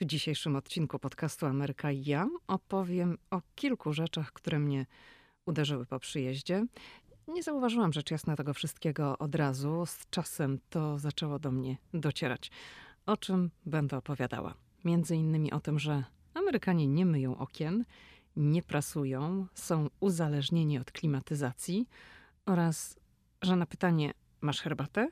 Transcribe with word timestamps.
W 0.00 0.04
dzisiejszym 0.04 0.56
odcinku 0.56 0.98
podcastu 0.98 1.46
Ameryka 1.46 1.92
i 1.92 2.04
ja 2.04 2.28
opowiem 2.46 3.18
o 3.30 3.40
kilku 3.54 3.92
rzeczach, 3.92 4.32
które 4.32 4.58
mnie 4.58 4.86
uderzyły 5.46 5.86
po 5.86 5.98
przyjeździe. 5.98 6.66
Nie 7.28 7.42
zauważyłam 7.42 7.92
rzecz 7.92 8.10
jasna 8.10 8.36
tego 8.36 8.54
wszystkiego 8.54 9.18
od 9.18 9.34
razu. 9.34 9.86
Z 9.86 10.10
czasem 10.10 10.58
to 10.70 10.98
zaczęło 10.98 11.38
do 11.38 11.50
mnie 11.50 11.76
docierać. 11.94 12.50
O 13.06 13.16
czym 13.16 13.50
będę 13.66 13.96
opowiadała? 13.96 14.54
Między 14.84 15.16
innymi 15.16 15.52
o 15.52 15.60
tym, 15.60 15.78
że 15.78 16.04
Amerykanie 16.34 16.86
nie 16.86 17.06
myją 17.06 17.38
okien, 17.38 17.84
nie 18.36 18.62
prasują, 18.62 19.46
są 19.54 19.90
uzależnieni 20.00 20.78
od 20.78 20.92
klimatyzacji 20.92 21.88
oraz, 22.46 22.98
że 23.42 23.56
na 23.56 23.66
pytanie 23.66 24.12
masz 24.40 24.60
herbatę? 24.60 25.08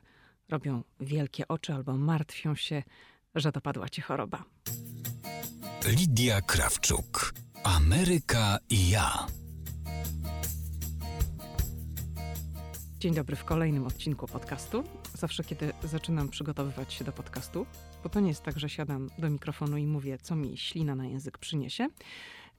Robią 0.48 0.82
wielkie 1.00 1.48
oczy 1.48 1.74
albo 1.74 1.96
martwią 1.96 2.54
się, 2.54 2.82
że 3.34 3.52
dopadła 3.52 3.88
ci 3.88 4.00
choroba. 4.00 4.53
Lidia 5.88 6.40
Krawczuk. 6.40 7.34
Ameryka 7.64 8.58
i 8.70 8.90
ja. 8.90 9.26
Dzień 12.98 13.14
dobry 13.14 13.36
w 13.36 13.44
kolejnym 13.44 13.86
odcinku 13.86 14.26
podcastu. 14.26 14.84
Zawsze, 15.14 15.44
kiedy 15.44 15.72
zaczynam 15.82 16.28
przygotowywać 16.28 16.92
się 16.92 17.04
do 17.04 17.12
podcastu, 17.12 17.66
bo 18.02 18.08
to 18.08 18.20
nie 18.20 18.28
jest 18.28 18.42
tak, 18.42 18.58
że 18.58 18.68
siadam 18.68 19.10
do 19.18 19.30
mikrofonu 19.30 19.76
i 19.76 19.86
mówię, 19.86 20.18
co 20.22 20.36
mi 20.36 20.58
ślina 20.58 20.94
na 20.94 21.06
język 21.06 21.38
przyniesie. 21.38 21.88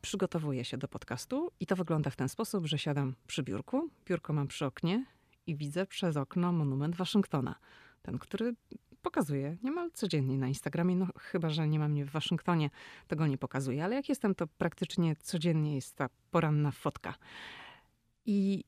Przygotowuję 0.02 0.66
się 0.66 0.78
do 0.78 0.88
podcastu 0.88 1.52
i 1.60 1.66
to 1.66 1.76
wygląda 1.76 2.10
w 2.10 2.16
ten 2.16 2.30
sposób, 2.30 2.66
że 2.66 2.80
siadam 2.80 3.16
przy 3.28 3.44
biurku, 3.44 3.90
biurko 4.06 4.34
mam 4.34 4.48
przy 4.48 4.66
oknie 4.66 5.06
i 5.48 5.56
widzę 5.56 5.86
przez 5.86 6.18
okno 6.18 6.52
monument 6.52 6.96
Waszyngtona. 6.96 7.56
Ten, 8.02 8.20
który 8.20 8.56
pokazuję 9.06 9.58
niemal 9.64 9.92
codziennie 9.92 10.38
na 10.38 10.48
Instagramie, 10.48 10.96
no 10.96 11.08
chyba, 11.18 11.50
że 11.50 11.68
nie 11.68 11.80
mam 11.80 11.92
mnie 11.92 12.06
w 12.06 12.10
Waszyngtonie, 12.10 12.70
tego 13.08 13.28
nie 13.28 13.38
pokazuję, 13.38 13.84
ale 13.84 13.96
jak 13.96 14.10
jestem, 14.10 14.36
to 14.36 14.48
praktycznie 14.48 15.16
codziennie 15.16 15.76
jest 15.76 15.96
ta 15.96 16.10
poranna 16.32 16.72
fotka. 16.72 17.16
I 18.26 18.64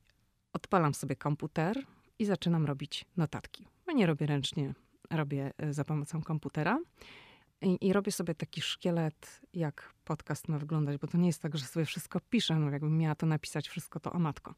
odpalam 0.52 0.94
sobie 0.94 1.16
komputer 1.16 1.86
i 2.18 2.24
zaczynam 2.24 2.66
robić 2.66 3.04
notatki. 3.16 3.66
No 3.86 3.92
nie 3.92 4.06
robię 4.06 4.26
ręcznie, 4.26 4.74
robię 5.10 5.52
e, 5.58 5.72
za 5.72 5.84
pomocą 5.84 6.22
komputera. 6.22 6.78
I, 7.62 7.78
I, 7.80 7.92
robię 7.92 8.12
sobie 8.12 8.34
taki 8.34 8.60
szkielet, 8.60 9.40
jak 9.54 9.94
podcast 10.04 10.48
ma 10.48 10.58
wyglądać, 10.58 10.98
bo 10.98 11.06
to 11.06 11.18
nie 11.18 11.26
jest 11.26 11.42
tak, 11.42 11.56
że 11.56 11.64
sobie 11.64 11.86
wszystko 11.86 12.20
piszę, 12.20 12.54
no 12.54 12.70
jakbym 12.70 12.98
miała 12.98 13.14
to 13.14 13.26
napisać 13.26 13.68
wszystko, 13.68 14.00
to 14.00 14.12
o 14.12 14.18
matko. 14.18 14.54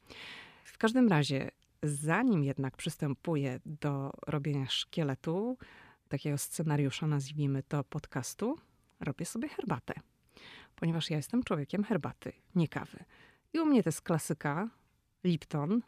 W 0.65 0.79
każdym 0.79 1.09
razie 1.09 1.51
Zanim 1.83 2.45
jednak 2.45 2.77
przystępuję 2.77 3.61
do 3.67 4.13
robienia 4.27 4.67
szkieletu, 4.69 5.57
takiego 6.09 6.39
scenariusza, 6.39 7.07
nazwijmy 7.07 7.63
to 7.63 7.85
podcastu, 7.85 8.59
robię 9.01 9.25
sobie 9.25 9.49
herbatę. 9.49 9.95
Ponieważ 10.77 11.11
ja 11.11 11.17
jestem 11.17 11.43
człowiekiem 11.43 11.85
herbaty, 11.85 12.33
nie 12.55 12.69
kawy. 12.69 13.05
I 13.53 13.61
u 13.61 13.67
mnie 13.67 13.83
to 13.83 13.89
jest 13.89 14.03
klasyka 14.03 14.69
Lipton. 15.25 15.83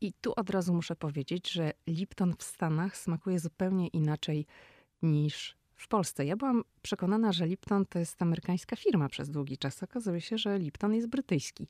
I 0.00 0.12
tu 0.12 0.32
od 0.36 0.50
razu 0.50 0.74
muszę 0.74 0.96
powiedzieć, 0.96 1.50
że 1.52 1.72
Lipton 1.86 2.34
w 2.38 2.42
Stanach 2.42 2.96
smakuje 2.96 3.38
zupełnie 3.38 3.88
inaczej 3.88 4.46
niż 5.02 5.56
w 5.76 5.88
Polsce. 5.88 6.26
Ja 6.26 6.36
byłam 6.36 6.64
przekonana, 6.82 7.32
że 7.32 7.46
Lipton 7.46 7.86
to 7.86 7.98
jest 7.98 8.22
amerykańska 8.22 8.76
firma 8.76 9.08
przez 9.08 9.30
długi 9.30 9.58
czas. 9.58 9.82
Okazuje 9.82 10.20
się, 10.20 10.38
że 10.38 10.58
Lipton 10.58 10.94
jest 10.94 11.08
brytyjski. 11.08 11.68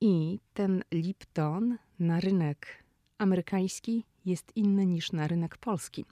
I 0.00 0.40
ten 0.54 0.84
Lipton 0.92 1.78
na 1.98 2.20
rynek 2.20 2.83
amerykański 3.24 4.04
jest 4.24 4.56
inny 4.56 4.86
niż 4.86 5.12
na 5.12 5.26
rynek 5.26 5.56
polski. 5.56 6.04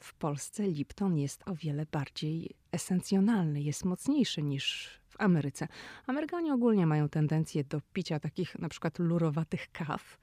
W 0.00 0.14
Polsce 0.14 0.68
Lipton 0.68 1.18
jest 1.18 1.48
o 1.48 1.54
wiele 1.54 1.86
bardziej 1.92 2.50
esencjonalny, 2.72 3.62
jest 3.62 3.84
mocniejszy 3.84 4.42
niż 4.42 4.90
w 5.08 5.20
Ameryce. 5.20 5.68
Amerykanie 6.06 6.54
ogólnie 6.54 6.86
mają 6.86 7.08
tendencję 7.08 7.64
do 7.64 7.80
picia 7.92 8.20
takich 8.20 8.58
na 8.58 8.68
przykład 8.68 8.98
lurowatych 8.98 9.72
kaw 9.72 10.18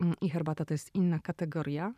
mm, 0.00 0.14
i 0.20 0.30
herbata 0.30 0.64
to 0.64 0.74
jest 0.74 0.94
inna 0.94 1.18
kategoria, 1.18 1.94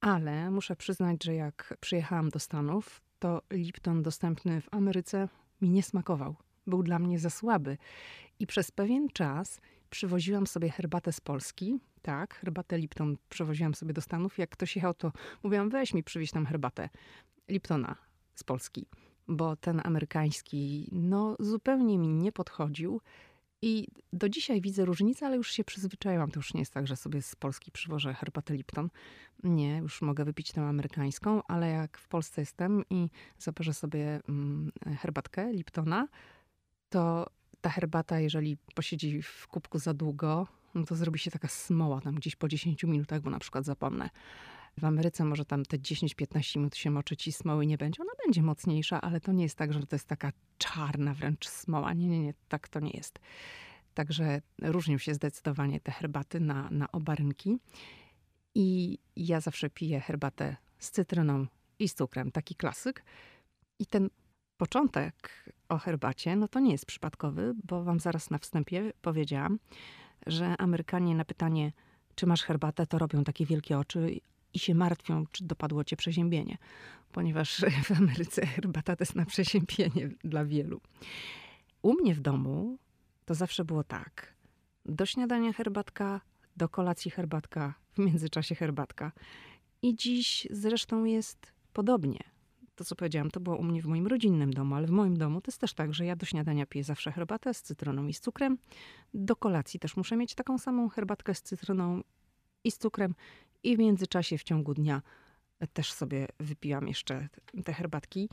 ale 0.00 0.50
muszę 0.50 0.76
przyznać, 0.76 1.24
że 1.24 1.34
jak 1.34 1.76
przyjechałam 1.80 2.28
do 2.28 2.38
Stanów, 2.38 3.00
to 3.18 3.42
Lipton 3.50 4.02
dostępny 4.02 4.60
w 4.60 4.74
Ameryce 4.74 5.28
mi 5.60 5.70
nie 5.70 5.82
smakował. 5.82 6.36
Był 6.66 6.82
dla 6.82 6.98
mnie 6.98 7.18
za 7.18 7.30
słaby 7.30 7.78
i 8.38 8.46
przez 8.46 8.70
pewien 8.70 9.08
czas 9.08 9.60
przywoziłam 9.90 10.46
sobie 10.46 10.70
herbatę 10.70 11.12
z 11.12 11.20
Polski, 11.20 11.78
tak, 12.02 12.34
herbatę 12.34 12.78
Lipton 12.78 13.16
przewoziłam 13.28 13.74
sobie 13.74 13.92
do 13.92 14.00
Stanów. 14.00 14.38
Jak 14.38 14.50
ktoś 14.50 14.76
jechał, 14.76 14.94
to 14.94 15.12
mówiłam, 15.42 15.70
weź 15.70 15.94
mi 15.94 16.02
przywieź 16.02 16.30
tam 16.30 16.46
herbatę 16.46 16.88
Liptona 17.48 17.96
z 18.34 18.44
Polski. 18.44 18.86
Bo 19.28 19.56
ten 19.56 19.80
amerykański, 19.84 20.88
no 20.92 21.36
zupełnie 21.40 21.98
mi 21.98 22.08
nie 22.08 22.32
podchodził. 22.32 23.00
I 23.64 23.88
do 24.12 24.28
dzisiaj 24.28 24.60
widzę 24.60 24.84
różnicę, 24.84 25.26
ale 25.26 25.36
już 25.36 25.50
się 25.50 25.64
przyzwyczaiłam. 25.64 26.30
To 26.30 26.38
już 26.38 26.54
nie 26.54 26.60
jest 26.60 26.72
tak, 26.72 26.86
że 26.86 26.96
sobie 26.96 27.22
z 27.22 27.36
Polski 27.36 27.72
przywożę 27.72 28.14
herbatę 28.14 28.54
Lipton. 28.54 28.90
Nie, 29.42 29.76
już 29.76 30.02
mogę 30.02 30.24
wypić 30.24 30.52
tę 30.52 30.62
amerykańską, 30.62 31.42
ale 31.48 31.70
jak 31.70 31.98
w 31.98 32.08
Polsce 32.08 32.42
jestem 32.42 32.84
i 32.90 33.08
zaparzę 33.38 33.74
sobie 33.74 34.20
mm, 34.28 34.72
herbatkę 34.98 35.52
Liptona, 35.52 36.08
to 36.88 37.26
ta 37.60 37.70
herbata, 37.70 38.20
jeżeli 38.20 38.56
posiedzi 38.74 39.22
w 39.22 39.46
kubku 39.48 39.78
za 39.78 39.94
długo, 39.94 40.46
no 40.74 40.84
to 40.84 40.96
zrobi 40.96 41.18
się 41.18 41.30
taka 41.30 41.48
smoła 41.48 42.00
tam 42.00 42.14
gdzieś 42.14 42.36
po 42.36 42.48
10 42.48 42.84
minutach, 42.84 43.20
bo 43.20 43.30
na 43.30 43.38
przykład 43.38 43.64
zapomnę. 43.64 44.10
W 44.78 44.84
Ameryce 44.84 45.24
może 45.24 45.44
tam 45.44 45.64
te 45.64 45.78
10-15 45.78 46.56
minut 46.56 46.76
się 46.76 46.90
moczyć 46.90 47.26
i 47.26 47.32
smoły 47.32 47.66
nie 47.66 47.78
będzie. 47.78 48.02
Ona 48.02 48.12
będzie 48.24 48.42
mocniejsza, 48.42 49.00
ale 49.00 49.20
to 49.20 49.32
nie 49.32 49.42
jest 49.42 49.56
tak, 49.56 49.72
że 49.72 49.86
to 49.86 49.96
jest 49.96 50.08
taka 50.08 50.32
czarna 50.58 51.14
wręcz 51.14 51.48
smoła. 51.48 51.92
Nie, 51.92 52.08
nie, 52.08 52.20
nie, 52.20 52.34
tak 52.48 52.68
to 52.68 52.80
nie 52.80 52.90
jest. 52.90 53.18
Także 53.94 54.40
różnią 54.62 54.98
się 54.98 55.14
zdecydowanie 55.14 55.80
te 55.80 55.92
herbaty 55.92 56.40
na, 56.40 56.70
na 56.70 56.92
oba 56.92 57.14
rynki. 57.14 57.58
I 58.54 58.98
ja 59.16 59.40
zawsze 59.40 59.70
piję 59.70 60.00
herbatę 60.00 60.56
z 60.78 60.90
cytryną 60.90 61.46
i 61.78 61.88
z 61.88 61.94
cukrem, 61.94 62.32
taki 62.32 62.54
klasyk. 62.54 63.04
I 63.78 63.86
ten 63.86 64.10
początek 64.56 65.44
o 65.68 65.78
herbacie, 65.78 66.36
no 66.36 66.48
to 66.48 66.60
nie 66.60 66.72
jest 66.72 66.86
przypadkowy, 66.86 67.54
bo 67.64 67.84
wam 67.84 68.00
zaraz 68.00 68.30
na 68.30 68.38
wstępie 68.38 68.92
powiedziałam, 69.02 69.58
że 70.26 70.56
Amerykanie 70.56 71.14
na 71.14 71.24
pytanie, 71.24 71.72
czy 72.14 72.26
masz 72.26 72.42
herbatę, 72.42 72.86
to 72.86 72.98
robią 72.98 73.24
takie 73.24 73.46
wielkie 73.46 73.78
oczy 73.78 74.20
i 74.54 74.58
się 74.58 74.74
martwią, 74.74 75.24
czy 75.32 75.44
dopadło 75.44 75.84
cię 75.84 75.96
przeziębienie, 75.96 76.58
ponieważ 77.12 77.64
w 77.84 77.90
Ameryce 77.90 78.46
herbata 78.46 78.96
to 78.96 79.02
jest 79.02 79.14
na 79.14 79.26
przeziębienie 79.26 80.08
dla 80.24 80.44
wielu. 80.44 80.80
U 81.82 81.94
mnie 81.94 82.14
w 82.14 82.20
domu 82.20 82.78
to 83.24 83.34
zawsze 83.34 83.64
było 83.64 83.84
tak. 83.84 84.34
Do 84.86 85.06
śniadania 85.06 85.52
herbatka, 85.52 86.20
do 86.56 86.68
kolacji 86.68 87.10
herbatka, 87.10 87.74
w 87.92 87.98
międzyczasie 87.98 88.54
herbatka. 88.54 89.12
I 89.82 89.96
dziś 89.96 90.46
zresztą 90.50 91.04
jest 91.04 91.52
podobnie 91.72 92.31
to, 92.74 92.84
co 92.84 92.96
powiedziałam, 92.96 93.30
to 93.30 93.40
było 93.40 93.56
u 93.56 93.62
mnie 93.62 93.82
w 93.82 93.86
moim 93.86 94.06
rodzinnym 94.06 94.52
domu, 94.52 94.74
ale 94.74 94.86
w 94.86 94.90
moim 94.90 95.16
domu 95.16 95.40
to 95.40 95.50
jest 95.50 95.60
też 95.60 95.74
tak, 95.74 95.94
że 95.94 96.06
ja 96.06 96.16
do 96.16 96.26
śniadania 96.26 96.66
piję 96.66 96.84
zawsze 96.84 97.12
herbatę 97.12 97.54
z 97.54 97.62
cytryną 97.62 98.06
i 98.06 98.14
z 98.14 98.20
cukrem. 98.20 98.58
Do 99.14 99.36
kolacji 99.36 99.80
też 99.80 99.96
muszę 99.96 100.16
mieć 100.16 100.34
taką 100.34 100.58
samą 100.58 100.88
herbatkę 100.88 101.34
z 101.34 101.42
cytryną 101.42 102.02
i 102.64 102.70
z 102.70 102.78
cukrem. 102.78 103.14
I 103.62 103.76
w 103.76 103.78
międzyczasie 103.78 104.38
w 104.38 104.42
ciągu 104.42 104.74
dnia 104.74 105.02
też 105.72 105.92
sobie 105.92 106.28
wypijam 106.40 106.88
jeszcze 106.88 107.28
te 107.64 107.72
herbatki. 107.72 108.28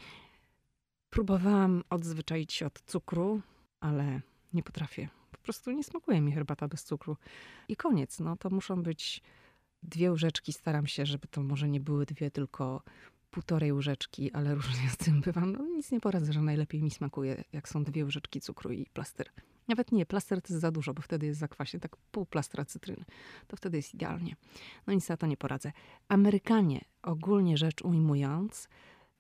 Próbowałam 1.10 1.84
odzwyczaić 1.90 2.54
się 2.54 2.66
od 2.66 2.82
cukru, 2.82 3.42
ale 3.80 4.22
nie 4.54 4.64
potrafię. 4.64 5.10
Po 5.32 5.38
prostu 5.38 5.72
nie 5.72 5.84
smakuje 5.84 6.22
mi 6.22 6.32
herbata 6.32 6.68
bez 6.68 6.84
cukru. 6.84 7.18
I 7.68 7.76
koniec. 7.76 8.20
No 8.20 8.36
to 8.36 8.50
muszą 8.50 8.84
być 8.84 9.22
dwie 9.84 10.12
łyżeczki. 10.12 10.54
Staram 10.54 10.88
się, 10.88 11.06
żeby 11.06 11.28
to 11.28 11.44
może 11.44 11.70
nie 11.70 11.80
były 11.80 12.06
dwie, 12.06 12.32
tylko 12.32 12.84
półtorej 13.32 13.74
łyżeczki, 13.74 14.32
ale 14.32 14.56
różnie 14.56 14.90
z 14.90 14.98
tym 14.98 15.22
bywam. 15.22 15.52
No, 15.52 15.66
nic 15.66 15.92
nie 15.92 16.00
poradzę, 16.00 16.34
że 16.34 16.42
najlepiej 16.42 16.84
mi 16.84 16.92
smakuje, 16.92 17.44
jak 17.54 17.70
są 17.70 17.84
dwie 17.84 18.06
łyżeczki 18.06 18.42
cukru 18.42 18.72
i 18.72 18.86
plaster. 18.94 19.30
Nawet 19.68 19.92
nie, 19.92 20.06
plaster 20.06 20.42
to 20.42 20.54
jest 20.54 20.62
za 20.62 20.72
dużo, 20.72 20.94
bo 20.94 21.02
wtedy 21.02 21.26
jest 21.26 21.40
zakwasie, 21.40 21.80
tak 21.80 21.96
pół 21.98 22.26
plastra 22.26 22.66
cytryny. 22.66 23.06
To 23.48 23.58
wtedy 23.58 23.78
jest 23.78 23.94
idealnie. 23.94 24.36
No 24.88 24.94
nic 24.94 25.10
na 25.10 25.18
to 25.18 25.28
nie 25.28 25.38
poradzę. 25.38 25.72
Amerykanie, 26.08 26.81
ogólnie 27.04 27.58
rzecz 27.58 27.81
ujmując, 27.81 28.70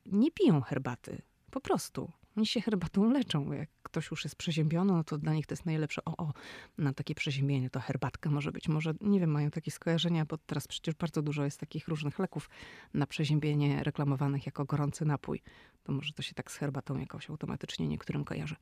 nie 0.05 0.31
piją 0.31 0.61
herbaty. 0.61 1.21
Po 1.51 1.61
prostu. 1.61 2.11
Oni 2.37 2.45
się 2.45 2.61
herbatą 2.61 3.11
leczą. 3.11 3.51
Jak 3.51 3.69
ktoś 3.91 4.11
już 4.11 4.23
jest 4.23 4.35
przeziębiony, 4.35 4.93
no 4.93 5.03
to 5.03 5.17
dla 5.17 5.33
nich 5.33 5.47
to 5.47 5.53
jest 5.53 5.65
najlepsze. 5.65 6.05
O, 6.05 6.17
o, 6.17 6.33
na 6.77 6.93
takie 6.93 7.15
przeziębienie 7.15 7.69
to 7.69 7.79
herbatka 7.79 8.29
może 8.29 8.51
być. 8.51 8.67
Może, 8.67 8.93
nie 9.01 9.19
wiem, 9.19 9.31
mają 9.31 9.51
takie 9.51 9.71
skojarzenia, 9.71 10.25
bo 10.25 10.37
teraz 10.37 10.67
przecież 10.67 10.95
bardzo 10.95 11.21
dużo 11.21 11.43
jest 11.45 11.59
takich 11.59 11.87
różnych 11.87 12.19
leków 12.19 12.49
na 12.93 13.07
przeziębienie 13.07 13.83
reklamowanych 13.83 14.45
jako 14.45 14.65
gorący 14.65 15.05
napój. 15.05 15.41
To 15.83 15.91
może 15.91 16.13
to 16.13 16.21
się 16.21 16.33
tak 16.33 16.51
z 16.51 16.55
herbatą 16.55 16.99
jakoś 16.99 17.29
automatycznie 17.29 17.87
niektórym 17.87 18.25
kojarzy. 18.25 18.55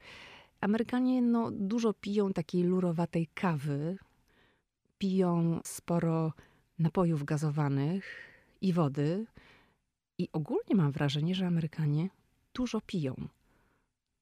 Amerykanie 0.62 1.22
no, 1.22 1.52
dużo 1.52 1.94
piją 1.94 2.34
takiej 2.34 2.64
lurowatej 2.64 3.28
kawy, 3.34 3.98
piją 4.98 5.60
sporo 5.64 6.34
napojów 6.80 7.24
gazowanych 7.24 8.06
i 8.62 8.74
wody. 8.74 9.26
I 10.18 10.30
ogólnie 10.34 10.76
mam 10.76 10.92
wrażenie, 10.92 11.36
że 11.36 11.48
Amerykanie 11.48 12.10
dużo 12.54 12.82
piją 12.82 13.28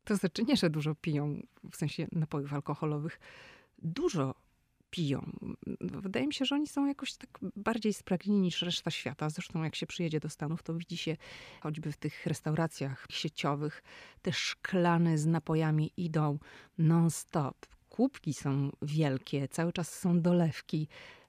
To 0.06 0.16
znaczy 0.16 0.44
nie, 0.44 0.57
że 0.57 0.69
dużo 0.69 0.96
piją, 0.96 1.42
w 1.72 1.75
sensie 1.75 2.07
napojów 2.12 2.54
alkoholowych. 2.54 3.19
Dużo 3.78 4.36
piją. 4.90 5.31
Wydaje 5.81 6.28
mi 6.28 6.34
się, 6.34 6.46
że 6.46 6.56
oni 6.56 6.68
są 6.68 6.86
jakoś 6.86 7.13
tak 7.13 7.40
bardziej 7.56 7.94
spragnieni 7.94 8.42
niż 8.42 8.62
reszta 8.62 8.92
świata. 8.92 9.30
Zresztą 9.30 9.63
jak 9.63 9.75
się 9.75 9.88
przyjedzie 9.88 10.19
do 10.19 10.30
Stanów, 10.30 10.63
to 10.63 10.74
widzi 10.74 10.98
się 10.98 11.18
choćby 11.62 11.92
w 11.92 11.98
tych 11.98 12.25
restauracjach 12.25 13.06
sieciowych, 13.10 13.84
te 14.22 14.34
szklane 14.34 15.18
z 15.18 15.25
napojami 15.25 15.92
idą 15.98 16.40
non-stop. 16.78 17.66
Kubki 17.90 18.34
są 18.34 18.72
wielkie, 18.81 19.48
cały 19.48 19.74
czas 19.74 20.00
są 20.00 20.22
dolewki. 20.22 20.88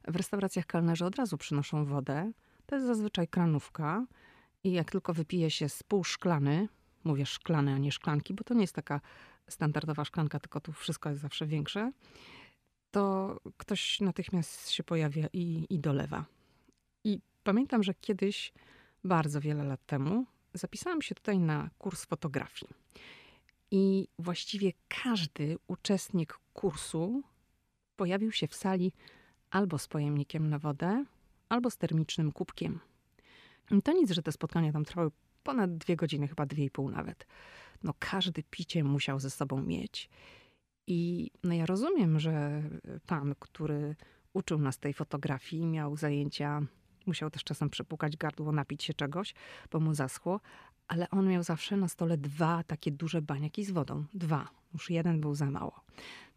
W 0.08 0.16
restauracjach 0.16 0.66
kelnerzy 0.66 1.04
od 1.04 1.16
razu 1.16 1.38
przynoszą 1.38 1.84
wodę. 1.84 2.32
To 2.66 2.74
jest 2.74 2.86
zazwyczaj 2.86 3.28
kranówka. 3.28 4.06
I 4.64 4.72
jak 4.72 4.90
tylko 4.90 5.14
wypije 5.14 5.50
się 5.50 5.68
z 5.68 5.82
pół 5.82 6.04
szklany, 6.04 6.68
mówię 7.06 7.26
szklane, 7.26 7.74
a 7.74 7.78
nie 7.78 7.92
szklanki, 7.92 8.34
bo 8.34 8.44
to 8.44 8.54
nie 8.54 8.60
jest 8.60 8.74
taka 8.74 9.00
standardowa 9.48 10.04
szklanka, 10.04 10.40
tylko 10.40 10.60
tu 10.60 10.72
wszystko 10.72 11.08
jest 11.08 11.20
zawsze 11.20 11.46
większe, 11.46 11.92
to 12.90 13.36
ktoś 13.56 14.00
natychmiast 14.00 14.70
się 14.70 14.84
pojawia 14.84 15.26
i, 15.32 15.66
i 15.70 15.78
dolewa. 15.78 16.24
I 17.04 17.20
pamiętam, 17.44 17.82
że 17.82 17.94
kiedyś, 17.94 18.52
bardzo 19.04 19.40
wiele 19.40 19.64
lat 19.64 19.86
temu, 19.86 20.26
zapisałam 20.54 21.02
się 21.02 21.14
tutaj 21.14 21.38
na 21.38 21.70
kurs 21.78 22.04
fotografii. 22.04 22.72
I 23.70 24.08
właściwie 24.18 24.72
każdy 24.88 25.56
uczestnik 25.66 26.38
kursu 26.52 27.22
pojawił 27.96 28.32
się 28.32 28.48
w 28.48 28.54
sali 28.54 28.92
albo 29.50 29.78
z 29.78 29.88
pojemnikiem 29.88 30.48
na 30.48 30.58
wodę, 30.58 31.04
albo 31.48 31.70
z 31.70 31.76
termicznym 31.76 32.32
kubkiem. 32.32 32.80
I 33.70 33.82
to 33.82 33.92
nic, 33.92 34.10
że 34.10 34.22
te 34.22 34.32
spotkania 34.32 34.72
tam 34.72 34.84
trwały 34.84 35.10
ponad 35.46 35.76
dwie 35.76 35.96
godziny, 35.96 36.28
chyba 36.28 36.46
dwie 36.46 36.64
i 36.64 36.70
pół 36.70 36.90
nawet. 36.90 37.26
No 37.82 37.94
każdy 37.98 38.42
picie 38.50 38.84
musiał 38.84 39.20
ze 39.20 39.30
sobą 39.30 39.62
mieć. 39.62 40.10
I 40.86 41.30
no 41.44 41.54
ja 41.54 41.66
rozumiem, 41.66 42.20
że 42.20 42.62
pan, 43.06 43.34
który 43.38 43.96
uczył 44.32 44.58
nas 44.58 44.78
tej 44.78 44.94
fotografii, 44.94 45.66
miał 45.66 45.96
zajęcia, 45.96 46.62
musiał 47.06 47.30
też 47.30 47.44
czasem 47.44 47.70
przepukać 47.70 48.16
gardło, 48.16 48.52
napić 48.52 48.84
się 48.84 48.94
czegoś, 48.94 49.34
bo 49.70 49.80
mu 49.80 49.94
zaschło, 49.94 50.40
ale 50.88 51.10
on 51.10 51.28
miał 51.28 51.42
zawsze 51.42 51.76
na 51.76 51.88
stole 51.88 52.18
dwa 52.18 52.62
takie 52.66 52.92
duże 52.92 53.22
baniaki 53.22 53.64
z 53.64 53.70
wodą. 53.70 54.04
Dwa. 54.14 54.48
Już 54.72 54.90
jeden 54.90 55.20
był 55.20 55.34
za 55.34 55.50
mało. 55.50 55.80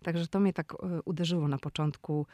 Także 0.04 0.28
to 0.28 0.40
mnie 0.40 0.54
tak 0.54 0.74
e, 0.74 1.02
uderzyło 1.06 1.48
na 1.48 1.58
początku, 1.58 2.26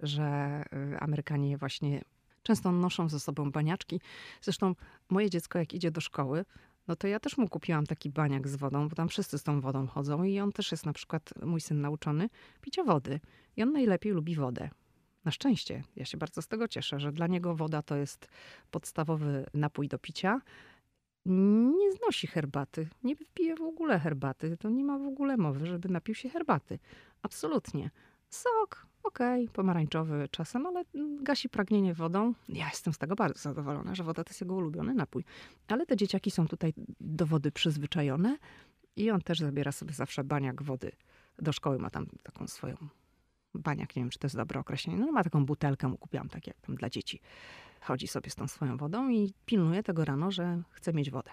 że 0.00 0.24
e, 0.24 1.00
Amerykanie 1.00 1.58
właśnie 1.58 2.02
często 2.48 2.72
noszą 2.72 3.08
ze 3.08 3.20
sobą 3.20 3.50
baniaczki. 3.50 4.00
Zresztą 4.40 4.74
moje 5.10 5.30
dziecko, 5.30 5.58
jak 5.58 5.74
idzie 5.74 5.90
do 5.90 6.00
szkoły, 6.00 6.44
no 6.88 6.96
to 6.96 7.06
ja 7.08 7.20
też 7.20 7.38
mu 7.38 7.48
kupiłam 7.48 7.86
taki 7.86 8.10
baniak 8.10 8.48
z 8.48 8.56
wodą, 8.56 8.88
bo 8.88 8.96
tam 8.96 9.08
wszyscy 9.08 9.38
z 9.38 9.42
tą 9.42 9.60
wodą 9.60 9.86
chodzą 9.86 10.24
i 10.24 10.40
on 10.40 10.52
też 10.52 10.70
jest 10.70 10.86
na 10.86 10.92
przykład, 10.92 11.34
mój 11.42 11.60
syn 11.60 11.80
nauczony, 11.80 12.28
picia 12.60 12.84
wody. 12.84 13.20
I 13.56 13.62
on 13.62 13.72
najlepiej 13.72 14.12
lubi 14.12 14.34
wodę. 14.34 14.70
Na 15.24 15.30
szczęście, 15.30 15.84
ja 15.96 16.04
się 16.04 16.18
bardzo 16.18 16.42
z 16.42 16.48
tego 16.48 16.68
cieszę, 16.68 17.00
że 17.00 17.12
dla 17.12 17.26
niego 17.26 17.54
woda 17.54 17.82
to 17.82 17.96
jest 17.96 18.28
podstawowy 18.70 19.46
napój 19.54 19.88
do 19.88 19.98
picia. 19.98 20.40
Nie 21.26 21.92
znosi 21.92 22.26
herbaty, 22.26 22.88
nie 23.02 23.16
pije 23.34 23.56
w 23.56 23.62
ogóle 23.62 23.98
herbaty. 23.98 24.56
To 24.56 24.70
nie 24.70 24.84
ma 24.84 24.98
w 24.98 25.06
ogóle 25.06 25.36
mowy, 25.36 25.66
żeby 25.66 25.88
napił 25.88 26.14
się 26.14 26.28
herbaty. 26.28 26.78
Absolutnie. 27.22 27.90
Sok, 28.30 28.86
okej, 29.08 29.44
okay, 29.44 29.54
pomarańczowy 29.54 30.28
czasem, 30.30 30.66
ale 30.66 30.84
gasi 31.22 31.48
pragnienie 31.48 31.94
wodą. 31.94 32.34
Ja 32.48 32.68
jestem 32.68 32.92
z 32.92 32.98
tego 32.98 33.14
bardzo 33.14 33.40
zadowolona, 33.40 33.94
że 33.94 34.04
woda 34.04 34.24
to 34.24 34.30
jest 34.30 34.40
jego 34.40 34.54
ulubiony 34.54 34.94
napój. 34.94 35.24
Ale 35.68 35.86
te 35.86 35.96
dzieciaki 35.96 36.30
są 36.30 36.48
tutaj 36.48 36.72
do 37.00 37.26
wody 37.26 37.52
przyzwyczajone 37.52 38.38
i 38.96 39.10
on 39.10 39.20
też 39.20 39.38
zabiera 39.38 39.72
sobie 39.72 39.92
zawsze 39.92 40.24
baniak 40.24 40.62
wody 40.62 40.92
do 41.38 41.52
szkoły. 41.52 41.78
Ma 41.78 41.90
tam 41.90 42.06
taką 42.22 42.46
swoją 42.46 42.76
baniak, 43.54 43.96
nie 43.96 44.02
wiem, 44.02 44.10
czy 44.10 44.18
to 44.18 44.26
jest 44.26 44.36
dobre 44.36 44.60
określenie. 44.60 44.98
No 44.98 45.12
ma 45.12 45.24
taką 45.24 45.46
butelkę, 45.46 45.96
kupiłam 46.00 46.28
tak 46.28 46.46
jak 46.46 46.60
tam 46.60 46.76
dla 46.76 46.90
dzieci. 46.90 47.20
Chodzi 47.80 48.08
sobie 48.08 48.30
z 48.30 48.34
tą 48.34 48.48
swoją 48.48 48.76
wodą 48.76 49.08
i 49.08 49.32
pilnuje 49.46 49.82
tego 49.82 50.04
rano, 50.04 50.30
że 50.30 50.62
chce 50.70 50.92
mieć 50.92 51.10
wodę. 51.10 51.30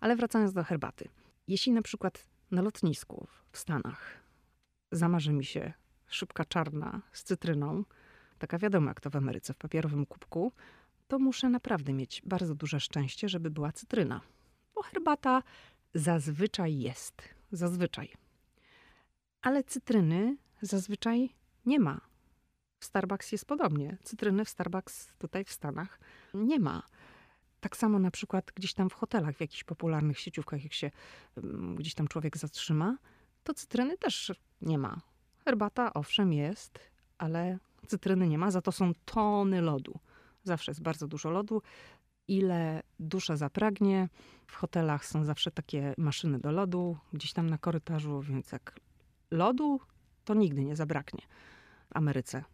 Ale 0.00 0.16
wracając 0.16 0.52
do 0.52 0.64
herbaty. 0.64 1.08
Jeśli 1.48 1.72
na 1.72 1.82
przykład 1.82 2.26
na 2.50 2.62
lotnisku 2.62 3.26
w 3.52 3.58
Stanach 3.58 4.22
zamarzy 4.92 5.32
mi 5.32 5.44
się 5.44 5.72
szybka 6.08 6.44
czarna 6.44 7.02
z 7.12 7.22
cytryną, 7.22 7.84
taka 8.38 8.58
wiadomo 8.58 8.88
jak 8.88 9.00
to 9.00 9.10
w 9.10 9.16
Ameryce, 9.16 9.54
w 9.54 9.56
papierowym 9.56 10.06
kubku, 10.06 10.52
to 11.08 11.18
muszę 11.18 11.48
naprawdę 11.48 11.92
mieć 11.92 12.22
bardzo 12.24 12.54
duże 12.54 12.80
szczęście, 12.80 13.28
żeby 13.28 13.50
była 13.50 13.72
cytryna. 13.72 14.20
Bo 14.74 14.82
herbata 14.82 15.42
zazwyczaj 15.94 16.78
jest. 16.78 17.22
Zazwyczaj. 17.52 18.12
Ale 19.42 19.64
cytryny 19.64 20.36
zazwyczaj 20.62 21.34
nie 21.66 21.80
ma. 21.80 22.00
W 22.80 22.84
Starbucks 22.84 23.32
jest 23.32 23.44
podobnie. 23.44 23.98
Cytryny 24.02 24.44
w 24.44 24.48
Starbucks 24.48 25.12
tutaj 25.18 25.44
w 25.44 25.52
Stanach 25.52 26.00
nie 26.34 26.60
ma. 26.60 26.82
Tak 27.60 27.76
samo 27.76 27.98
na 27.98 28.10
przykład 28.10 28.52
gdzieś 28.54 28.74
tam 28.74 28.90
w 28.90 28.92
hotelach, 28.92 29.36
w 29.36 29.40
jakichś 29.40 29.64
popularnych 29.64 30.18
sieciówkach, 30.18 30.64
jak 30.64 30.72
się 30.72 30.90
mm, 31.36 31.76
gdzieś 31.76 31.94
tam 31.94 32.08
człowiek 32.08 32.36
zatrzyma, 32.36 32.98
to 33.44 33.54
cytryny 33.54 33.98
też 33.98 34.32
nie 34.60 34.78
ma. 34.78 35.00
Herbata 35.44 35.94
owszem 35.94 36.32
jest, 36.32 36.78
ale 37.18 37.58
cytryny 37.86 38.28
nie 38.28 38.38
ma, 38.38 38.50
za 38.50 38.62
to 38.62 38.72
są 38.72 38.92
tony 39.04 39.60
lodu. 39.60 39.98
Zawsze 40.44 40.70
jest 40.70 40.82
bardzo 40.82 41.06
dużo 41.06 41.30
lodu. 41.30 41.62
Ile 42.28 42.82
dusza 43.00 43.36
zapragnie. 43.36 44.08
W 44.46 44.54
hotelach 44.54 45.06
są 45.06 45.24
zawsze 45.24 45.50
takie 45.50 45.94
maszyny 45.98 46.38
do 46.38 46.52
lodu, 46.52 46.96
gdzieś 47.12 47.32
tam 47.32 47.50
na 47.50 47.58
korytarzu, 47.58 48.20
więc 48.20 48.52
jak 48.52 48.80
lodu, 49.30 49.80
to 50.24 50.34
nigdy 50.34 50.64
nie 50.64 50.76
zabraknie 50.76 51.22
w 51.86 51.96
Ameryce. 51.96 52.44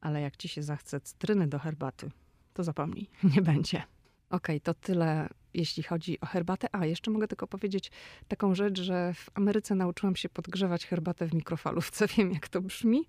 Ale 0.00 0.20
jak 0.20 0.36
ci 0.36 0.48
się 0.48 0.62
zachce 0.62 1.00
cytryny 1.00 1.48
do 1.48 1.58
herbaty, 1.58 2.10
to 2.54 2.64
zapomnij, 2.64 3.10
nie 3.34 3.42
będzie. 3.42 3.82
Okej, 4.30 4.56
okay, 4.56 4.60
to 4.60 4.74
tyle 4.74 5.28
jeśli 5.54 5.82
chodzi 5.82 6.20
o 6.20 6.26
herbatę. 6.26 6.68
A, 6.72 6.86
jeszcze 6.86 7.10
mogę 7.10 7.28
tylko 7.28 7.46
powiedzieć 7.46 7.90
taką 8.28 8.54
rzecz, 8.54 8.80
że 8.80 9.14
w 9.14 9.30
Ameryce 9.34 9.74
nauczyłam 9.74 10.16
się 10.16 10.28
podgrzewać 10.28 10.86
herbatę 10.86 11.26
w 11.28 11.34
mikrofalówce. 11.34 12.06
Wiem, 12.16 12.32
jak 12.32 12.48
to 12.48 12.60
brzmi, 12.60 13.06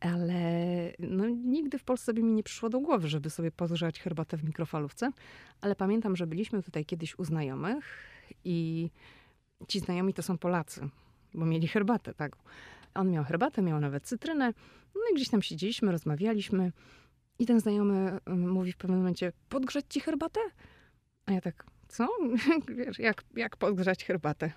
ale 0.00 0.42
no, 0.98 1.28
nigdy 1.28 1.78
w 1.78 1.84
Polsce 1.84 2.14
by 2.14 2.22
mi 2.22 2.32
nie 2.32 2.42
przyszło 2.42 2.68
do 2.68 2.80
głowy, 2.80 3.08
żeby 3.08 3.30
sobie 3.30 3.50
podgrzać 3.50 4.00
herbatę 4.00 4.36
w 4.36 4.44
mikrofalówce. 4.44 5.10
Ale 5.60 5.76
pamiętam, 5.76 6.16
że 6.16 6.26
byliśmy 6.26 6.62
tutaj 6.62 6.84
kiedyś 6.84 7.18
u 7.18 7.24
znajomych 7.24 7.84
i 8.44 8.90
ci 9.68 9.80
znajomi 9.80 10.14
to 10.14 10.22
są 10.22 10.38
Polacy, 10.38 10.88
bo 11.34 11.46
mieli 11.46 11.68
herbatę, 11.68 12.14
tak. 12.14 12.36
On 12.94 13.10
miał 13.10 13.24
herbatę, 13.24 13.62
miał 13.62 13.80
nawet 13.80 14.04
cytrynę. 14.04 14.52
No 14.94 15.00
i 15.12 15.14
gdzieś 15.14 15.28
tam 15.28 15.42
siedzieliśmy, 15.42 15.92
rozmawialiśmy. 15.92 16.72
I 17.38 17.46
ten 17.46 17.60
znajomy 17.60 18.18
mm, 18.26 18.50
mówi 18.50 18.72
w 18.72 18.76
pewnym 18.76 18.98
momencie, 18.98 19.32
podgrzać 19.48 19.84
ci 19.88 20.00
herbatę? 20.00 20.40
A 21.26 21.32
ja 21.32 21.40
tak, 21.40 21.66
co? 21.90 22.08
Wiesz, 22.76 22.98
jak, 22.98 23.24
jak 23.36 23.56
podgrzać 23.56 24.04
herbatę? 24.04 24.52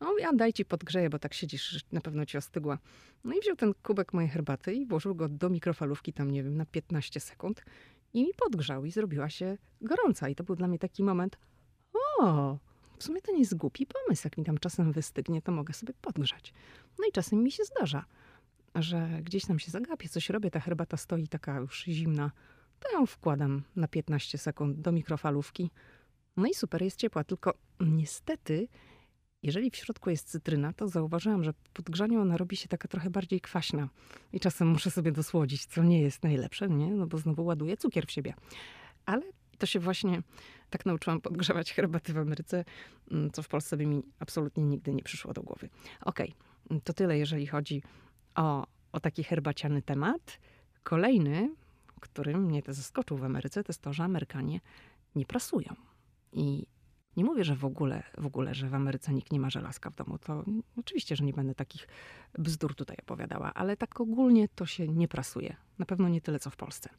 On 0.00 0.08
mówi, 0.08 0.22
a 0.22 0.32
daj 0.32 0.52
ci 0.52 0.64
podgrzeję, 0.64 1.10
bo 1.10 1.18
tak 1.18 1.34
siedzisz, 1.34 1.84
na 1.92 2.00
pewno 2.00 2.26
ci 2.26 2.38
ostygła. 2.38 2.78
No 3.24 3.34
i 3.34 3.40
wziął 3.40 3.56
ten 3.56 3.74
kubek 3.82 4.12
mojej 4.12 4.30
herbaty 4.30 4.74
i 4.74 4.86
włożył 4.86 5.14
go 5.14 5.28
do 5.28 5.50
mikrofalówki 5.50 6.12
tam, 6.12 6.30
nie 6.30 6.42
wiem, 6.42 6.56
na 6.56 6.66
15 6.66 7.20
sekund 7.20 7.62
i 8.14 8.22
mi 8.22 8.34
podgrzał 8.36 8.84
i 8.84 8.90
zrobiła 8.90 9.30
się 9.30 9.58
gorąca. 9.80 10.28
I 10.28 10.34
to 10.34 10.44
był 10.44 10.56
dla 10.56 10.68
mnie 10.68 10.78
taki 10.78 11.02
moment, 11.02 11.38
o, 12.18 12.58
w 12.98 13.04
sumie 13.04 13.22
to 13.22 13.32
nie 13.32 13.38
jest 13.38 13.56
głupi 13.56 13.86
pomysł. 13.86 14.22
Jak 14.24 14.38
mi 14.38 14.44
tam 14.44 14.58
czasem 14.58 14.92
wystygnie, 14.92 15.42
to 15.42 15.52
mogę 15.52 15.74
sobie 15.74 15.94
podgrzać. 16.00 16.54
No 16.98 17.04
i 17.08 17.12
czasem 17.12 17.42
mi 17.42 17.52
się 17.52 17.64
zdarza, 17.64 18.04
że 18.74 19.08
gdzieś 19.22 19.46
tam 19.46 19.58
się 19.58 19.70
zagapię, 19.70 20.08
coś 20.08 20.30
robię, 20.30 20.50
ta 20.50 20.60
herbata 20.60 20.96
stoi 20.96 21.28
taka 21.28 21.58
już 21.58 21.84
zimna, 21.84 22.30
to 22.80 22.92
ją 22.92 23.06
wkładam 23.06 23.62
na 23.76 23.88
15 23.88 24.38
sekund 24.38 24.80
do 24.80 24.92
mikrofalówki 24.92 25.70
no 26.36 26.46
i 26.46 26.54
super, 26.54 26.82
jest 26.82 26.96
ciepła, 26.96 27.24
tylko 27.24 27.54
niestety, 27.80 28.68
jeżeli 29.42 29.70
w 29.70 29.76
środku 29.76 30.10
jest 30.10 30.30
cytryna, 30.30 30.72
to 30.72 30.88
zauważyłam, 30.88 31.44
że 31.44 31.52
po 31.52 31.72
podgrzaniu 31.72 32.20
ona 32.20 32.36
robi 32.36 32.56
się 32.56 32.68
taka 32.68 32.88
trochę 32.88 33.10
bardziej 33.10 33.40
kwaśna. 33.40 33.88
I 34.32 34.40
czasem 34.40 34.68
muszę 34.68 34.90
sobie 34.90 35.12
dosłodzić, 35.12 35.66
co 35.66 35.82
nie 35.82 36.02
jest 36.02 36.22
najlepsze, 36.22 36.68
nie? 36.68 36.94
No 36.94 37.06
bo 37.06 37.18
znowu 37.18 37.44
ładuję 37.44 37.76
cukier 37.76 38.06
w 38.06 38.10
siebie. 38.10 38.34
Ale 39.06 39.22
to 39.58 39.66
się 39.66 39.80
właśnie 39.80 40.22
tak 40.70 40.86
nauczyłam 40.86 41.20
podgrzewać 41.20 41.72
herbaty 41.72 42.12
w 42.12 42.18
Ameryce, 42.18 42.64
mm, 43.10 43.30
co 43.30 43.42
w 43.42 43.48
Polsce 43.48 43.76
by 43.76 43.86
mi 43.86 44.02
absolutnie 44.18 44.64
nigdy 44.64 44.94
nie 44.94 45.02
przyszło 45.02 45.32
do 45.32 45.42
głowy. 45.42 45.68
Okej, 46.00 46.34
okay, 46.64 46.80
to 46.80 46.92
tyle, 46.92 47.18
jeżeli 47.18 47.46
chodzi 47.46 47.82
o, 48.34 48.66
o 48.92 49.00
taki 49.00 49.24
herbaciany 49.24 49.82
temat. 49.82 50.38
Kolejny, 50.82 51.54
który 52.00 52.36
mnie 52.36 52.62
to 52.62 52.72
zaskoczył 52.72 53.16
w 53.16 53.24
Ameryce, 53.24 53.64
to 53.64 53.70
jest 53.70 53.82
to, 53.82 53.92
że 53.92 54.04
Amerykanie 54.04 54.60
nie 55.14 55.26
prasują. 55.26 55.74
I 56.32 56.66
nie 57.16 57.24
mówię, 57.24 57.44
że 57.44 57.56
w 57.56 57.64
ogóle, 57.64 58.02
w 58.18 58.26
ogóle, 58.26 58.54
że 58.54 58.68
w 58.68 58.74
Ameryce 58.74 59.14
nikt 59.14 59.32
nie 59.32 59.40
ma 59.40 59.50
żelazka 59.50 59.90
w 59.90 59.96
domu. 59.96 60.18
To 60.18 60.44
oczywiście, 60.76 61.16
że 61.16 61.24
nie 61.24 61.32
będę 61.32 61.54
takich 61.54 61.88
bzdur 62.38 62.74
tutaj 62.74 62.96
opowiadała, 63.02 63.54
ale 63.54 63.76
tak 63.76 64.00
ogólnie 64.00 64.48
to 64.48 64.66
się 64.66 64.88
nie 64.88 65.08
prasuje. 65.08 65.56
Na 65.78 65.86
pewno 65.86 66.08
nie 66.08 66.20
tyle, 66.20 66.38
co 66.38 66.50
w 66.50 66.56
Polsce. 66.56 66.90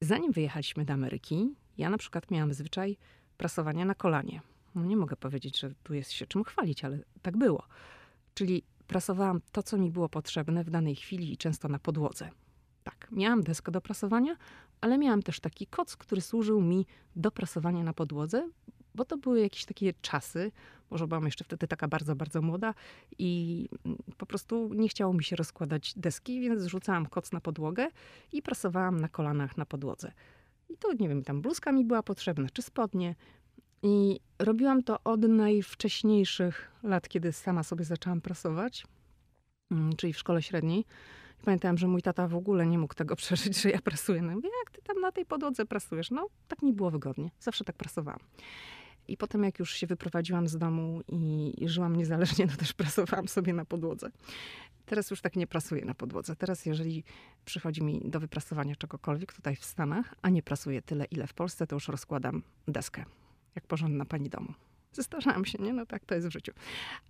Zanim 0.00 0.32
wyjechaliśmy 0.32 0.84
do 0.84 0.92
Ameryki, 0.92 1.54
ja 1.78 1.90
na 1.90 1.98
przykład 1.98 2.30
miałam 2.30 2.54
zwyczaj 2.54 2.96
prasowania 3.36 3.84
na 3.84 3.94
kolanie. 3.94 4.40
No 4.74 4.84
nie 4.84 4.96
mogę 4.96 5.16
powiedzieć, 5.16 5.60
że 5.60 5.74
tu 5.82 5.94
jest 5.94 6.12
się 6.12 6.26
czym 6.26 6.44
chwalić, 6.44 6.84
ale 6.84 6.98
tak 7.22 7.36
było. 7.36 7.66
Czyli 8.34 8.62
prasowałam 8.86 9.40
to, 9.52 9.62
co 9.62 9.78
mi 9.78 9.90
było 9.90 10.08
potrzebne 10.08 10.64
w 10.64 10.70
danej 10.70 10.96
chwili 10.96 11.32
i 11.32 11.36
często 11.36 11.68
na 11.68 11.78
podłodze. 11.78 12.30
Tak, 12.84 13.08
miałam 13.10 13.42
deskę 13.42 13.72
do 13.72 13.80
prasowania, 13.80 14.36
ale 14.84 14.98
miałam 14.98 15.22
też 15.22 15.40
taki 15.40 15.66
koc, 15.66 15.96
który 15.96 16.20
służył 16.20 16.60
mi 16.60 16.86
do 17.16 17.30
prasowania 17.30 17.82
na 17.82 17.92
podłodze, 17.92 18.50
bo 18.94 19.04
to 19.04 19.18
były 19.18 19.40
jakieś 19.40 19.64
takie 19.64 19.94
czasy, 20.02 20.52
może 20.90 21.06
byłam 21.06 21.24
jeszcze 21.24 21.44
wtedy 21.44 21.68
taka 21.68 21.88
bardzo, 21.88 22.16
bardzo 22.16 22.42
młoda 22.42 22.74
i 23.18 23.68
mm, 23.84 23.98
po 24.16 24.26
prostu 24.26 24.74
nie 24.74 24.88
chciało 24.88 25.12
mi 25.12 25.24
się 25.24 25.36
rozkładać 25.36 25.94
deski, 25.96 26.40
więc 26.40 26.62
zrzucałam 26.62 27.06
koc 27.06 27.32
na 27.32 27.40
podłogę 27.40 27.88
i 28.32 28.42
prasowałam 28.42 29.00
na 29.00 29.08
kolanach 29.08 29.56
na 29.56 29.66
podłodze. 29.66 30.12
I 30.68 30.76
to, 30.76 30.92
nie 30.92 31.08
wiem, 31.08 31.22
tam 31.22 31.42
bluzka 31.42 31.72
mi 31.72 31.84
była 31.84 32.02
potrzebna, 32.02 32.48
czy 32.52 32.62
spodnie. 32.62 33.14
I 33.82 34.20
robiłam 34.38 34.82
to 34.82 34.98
od 35.04 35.20
najwcześniejszych 35.20 36.70
lat, 36.82 37.08
kiedy 37.08 37.32
sama 37.32 37.62
sobie 37.62 37.84
zaczęłam 37.84 38.20
prasować, 38.20 38.86
mm, 39.70 39.96
czyli 39.96 40.12
w 40.12 40.18
szkole 40.18 40.42
średniej. 40.42 40.84
Pamiętałam, 41.44 41.78
że 41.78 41.88
mój 41.88 42.02
tata 42.02 42.28
w 42.28 42.34
ogóle 42.34 42.66
nie 42.66 42.78
mógł 42.78 42.94
tego 42.94 43.16
przeżyć, 43.22 43.62
że 43.62 43.70
ja 43.70 43.78
prasuję. 43.78 44.22
No 44.22 44.32
mówię, 44.32 44.48
jak 44.64 44.70
ty 44.70 44.82
tam 44.82 45.00
na 45.00 45.12
tej 45.12 45.26
podłodze 45.26 45.66
prasujesz? 45.66 46.10
No, 46.10 46.26
tak 46.48 46.62
mi 46.62 46.72
było 46.72 46.90
wygodnie. 46.90 47.30
Zawsze 47.40 47.64
tak 47.64 47.76
prasowałam. 47.76 48.20
I 49.08 49.16
potem, 49.16 49.44
jak 49.44 49.58
już 49.58 49.74
się 49.74 49.86
wyprowadziłam 49.86 50.48
z 50.48 50.58
domu 50.58 51.00
i, 51.08 51.54
i 51.64 51.68
żyłam 51.68 51.96
niezależnie, 51.96 52.48
to 52.52 52.56
też 52.56 52.72
prasowałam 52.72 53.28
sobie 53.28 53.52
na 53.52 53.64
podłodze. 53.64 54.10
Teraz 54.86 55.10
już 55.10 55.20
tak 55.20 55.36
nie 55.36 55.46
prasuję 55.46 55.84
na 55.84 55.94
podłodze. 55.94 56.36
Teraz, 56.36 56.66
jeżeli 56.66 57.04
przychodzi 57.44 57.82
mi 57.82 58.00
do 58.04 58.20
wyprasowania 58.20 58.76
czegokolwiek 58.76 59.32
tutaj 59.32 59.56
w 59.56 59.64
Stanach, 59.64 60.14
a 60.22 60.30
nie 60.30 60.42
prasuję 60.42 60.82
tyle, 60.82 61.04
ile 61.04 61.26
w 61.26 61.34
Polsce, 61.34 61.66
to 61.66 61.76
już 61.76 61.88
rozkładam 61.88 62.42
deskę, 62.68 63.04
jak 63.54 63.66
porządna 63.66 64.04
pani 64.04 64.28
domu. 64.28 64.54
Zestarzałam 64.92 65.44
się, 65.44 65.58
nie? 65.58 65.72
No 65.72 65.86
tak 65.86 66.04
to 66.04 66.14
jest 66.14 66.26
w 66.26 66.32
życiu. 66.32 66.52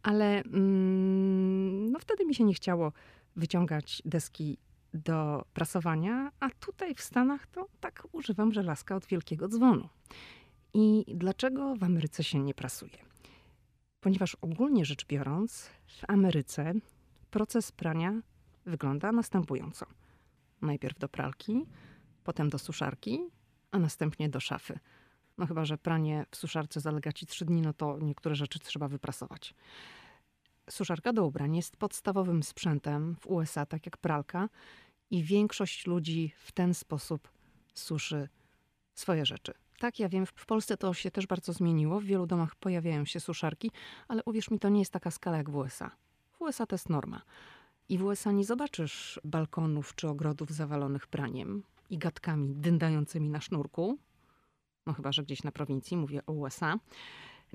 Ale 0.03 0.43
mm, 0.43 1.93
no 1.93 1.99
wtedy 1.99 2.25
mi 2.25 2.35
się 2.35 2.45
nie 2.45 2.55
chciało 2.55 2.93
wyciągać 3.37 4.03
deski 4.05 4.59
do 4.95 5.45
prasowania, 5.53 6.33
a 6.41 6.51
tutaj 6.51 6.95
w 6.95 7.01
Stanach 7.01 7.47
to 7.47 7.69
tak 7.81 8.07
używam 8.13 8.53
żelazka 8.53 8.97
od 8.97 9.07
wielkiego 9.07 9.49
dzwonu. 9.49 9.89
I 10.75 11.05
dlaczego 11.15 11.77
w 11.77 11.85
Ameryce 11.85 12.25
się 12.25 12.41
nie 12.41 12.55
prasuje? 12.55 12.99
Ponieważ 14.01 14.37
ogólnie 14.41 14.85
rzecz 14.85 15.07
biorąc, 15.07 15.71
w 15.87 16.11
Ameryce 16.11 16.73
proces 17.31 17.73
prania 17.73 18.23
wygląda 18.67 19.13
następująco. 19.13 19.87
Najpierw 20.63 20.99
do 20.99 21.09
pralki, 21.09 21.67
potem 22.25 22.51
do 22.51 22.59
suszarki, 22.59 23.21
a 23.71 23.79
następnie 23.79 24.29
do 24.29 24.41
szafy. 24.41 24.79
No 25.39 25.47
chyba, 25.47 25.65
że 25.65 25.79
pranie 25.79 26.27
w 26.31 26.37
suszarce 26.37 26.81
zalega 26.81 27.13
ci 27.13 27.27
trzy 27.27 27.45
dni, 27.45 27.63
no 27.63 27.73
to 27.73 27.99
niektóre 27.99 28.35
rzeczy 28.35 28.59
trzeba 28.59 28.89
wyprasować. 28.89 29.55
Suszarka 30.71 31.13
do 31.13 31.27
ubrań 31.27 31.57
jest 31.57 31.77
podstawowym 31.77 32.43
sprzętem 32.43 33.17
w 33.21 33.27
USA, 33.27 33.67
tak 33.67 33.87
jak 33.87 33.97
pralka, 33.97 34.49
i 35.11 35.23
większość 35.23 35.87
ludzi 35.87 36.33
w 36.37 36.53
ten 36.53 36.75
sposób 36.75 37.29
suszy 37.75 38.29
swoje 38.95 39.27
rzeczy. 39.27 39.53
Tak, 39.79 39.99
ja 39.99 40.09
wiem, 40.09 40.27
w 40.27 40.47
Polsce 40.47 40.77
to 40.77 40.95
się 40.95 41.11
też 41.11 41.27
bardzo 41.27 41.53
zmieniło. 41.53 42.01
W 42.01 42.05
wielu 42.05 42.27
domach 42.27 42.55
pojawiają 42.55 43.05
się 43.05 43.21
suszarki, 43.21 43.71
ale 44.09 44.23
uwierz 44.25 44.51
mi, 44.51 44.59
to 44.59 44.69
nie 44.69 44.79
jest 44.79 44.93
taka 44.93 45.11
skala 45.11 45.37
jak 45.37 45.51
w 45.51 45.57
USA. 45.57 45.91
W 46.33 46.41
USA 46.41 46.67
to 46.67 46.75
jest 46.75 46.89
norma. 46.89 47.23
I 47.89 47.99
w 47.99 48.05
USA 48.05 48.33
nie 48.33 48.45
zobaczysz 48.45 49.21
balkonów 49.25 49.95
czy 49.95 50.09
ogrodów 50.09 50.51
zawalonych 50.51 51.07
praniem 51.07 51.63
i 51.91 51.99
gadkami 51.99 52.55
dyndającymi 52.55 53.29
na 53.29 53.41
sznurku. 53.41 53.99
No 54.87 54.93
chyba, 54.93 55.13
że 55.13 55.23
gdzieś 55.23 55.43
na 55.43 55.53
prowincji, 55.53 55.97
mówię 55.97 56.27
o 56.27 56.33
USA. 56.33 56.79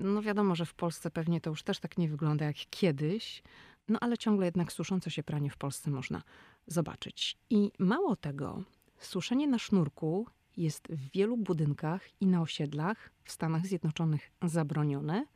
No 0.00 0.22
wiadomo, 0.22 0.54
że 0.54 0.66
w 0.66 0.74
Polsce 0.74 1.10
pewnie 1.10 1.40
to 1.40 1.50
już 1.50 1.62
też 1.62 1.78
tak 1.78 1.98
nie 1.98 2.08
wygląda 2.08 2.44
jak 2.44 2.56
kiedyś, 2.56 3.42
no 3.88 3.98
ale 4.00 4.18
ciągle 4.18 4.46
jednak 4.46 4.72
suszące 4.72 5.10
się 5.10 5.22
pranie 5.22 5.50
w 5.50 5.56
Polsce 5.56 5.90
można 5.90 6.22
zobaczyć. 6.66 7.36
I 7.50 7.70
mało 7.78 8.16
tego, 8.16 8.62
suszenie 8.98 9.48
na 9.48 9.58
sznurku 9.58 10.26
jest 10.56 10.88
w 10.88 11.10
wielu 11.10 11.36
budynkach 11.36 12.02
i 12.20 12.26
na 12.26 12.42
osiedlach 12.42 13.10
w 13.24 13.32
Stanach 13.32 13.66
Zjednoczonych 13.66 14.30
zabronione, 14.42 15.26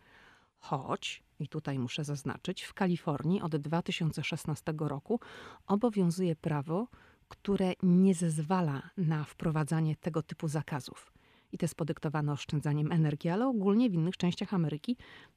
choć, 0.58 1.22
i 1.38 1.48
tutaj 1.48 1.78
muszę 1.78 2.04
zaznaczyć, 2.04 2.62
w 2.62 2.74
Kalifornii 2.74 3.40
od 3.42 3.56
2016 3.56 4.74
roku 4.78 5.20
obowiązuje 5.66 6.36
prawo, 6.36 6.88
które 7.28 7.72
nie 7.82 8.14
zezwala 8.14 8.90
na 8.96 9.24
wprowadzanie 9.24 9.96
tego 9.96 10.22
typu 10.22 10.48
zakazów. 10.48 11.13
I 11.54 11.58
to 11.58 11.64
jest 11.64 11.74
podyktowane 11.74 12.32
oszczędzaniem 12.32 12.92
energii, 12.92 13.30
ale 13.30 13.46
ogólnie 13.46 13.90
w 13.90 13.94
innych 13.94 14.16
częściach 14.16 14.54
Ameryki 14.54 14.96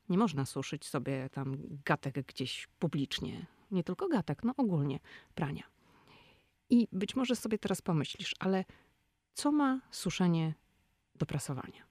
nie 0.09 0.17
można 0.17 0.45
suszyć 0.45 0.86
sobie 0.86 1.29
tam 1.29 1.57
gatek 1.86 2.25
gdzieś 2.27 2.67
publicznie. 2.79 3.45
Nie 3.71 3.83
tylko 3.83 4.07
gatek, 4.07 4.43
no 4.43 4.53
ogólnie 4.57 5.00
prania. 5.36 5.63
I 6.69 6.88
być 6.91 7.15
może 7.15 7.36
sobie 7.36 7.57
teraz 7.57 7.81
pomyślisz, 7.81 8.36
ale 8.39 8.65
co 9.33 9.51
ma 9.51 9.81
suszenie 9.91 10.53
do 11.15 11.25
prasowania? 11.25 11.83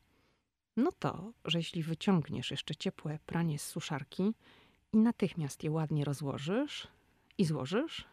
No 0.77 0.93
to, 0.93 1.33
że 1.45 1.59
jeśli 1.59 1.83
wyciągniesz 1.83 2.51
jeszcze 2.51 2.75
ciepłe 2.75 3.19
pranie 3.27 3.59
z 3.59 3.67
suszarki 3.67 4.35
i 4.93 4.97
natychmiast 4.97 5.65
je 5.65 5.71
ładnie 5.71 6.05
rozłożysz 6.05 6.89
i 7.39 7.45
złożysz, 7.45 8.05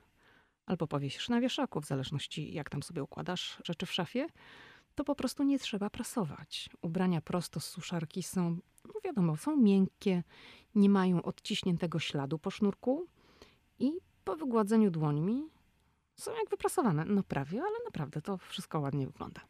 albo 0.65 0.87
powiesisz 0.87 1.29
na 1.29 1.41
wieszaku, 1.41 1.81
w 1.81 1.85
zależności 1.85 2.53
jak 2.53 2.69
tam 2.69 2.83
sobie 2.83 3.03
układasz 3.03 3.61
rzeczy 3.63 3.85
w 3.85 3.93
szafie, 3.93 4.27
to 4.95 5.03
po 5.03 5.15
prostu 5.15 5.43
nie 5.43 5.59
trzeba 5.59 5.89
prasować. 5.89 6.69
Ubrania 6.81 7.21
prosto 7.21 7.59
z 7.59 7.65
suszarki 7.65 8.23
są, 8.23 8.57
no 8.85 8.93
wiadomo, 9.03 9.37
są 9.37 9.57
miękkie, 9.57 10.23
nie 10.75 10.89
mają 10.89 11.21
odciśniętego 11.21 11.99
śladu 11.99 12.39
po 12.39 12.51
sznurku 12.51 13.07
i 13.79 13.91
po 14.23 14.35
wygładzeniu 14.35 14.91
dłońmi 14.91 15.43
są 16.15 16.31
jak 16.31 16.49
wyprasowane. 16.49 17.05
No 17.05 17.23
prawie, 17.23 17.61
ale 17.61 17.85
naprawdę 17.85 18.21
to 18.21 18.37
wszystko 18.37 18.79
ładnie 18.79 19.07
wygląda. 19.07 19.41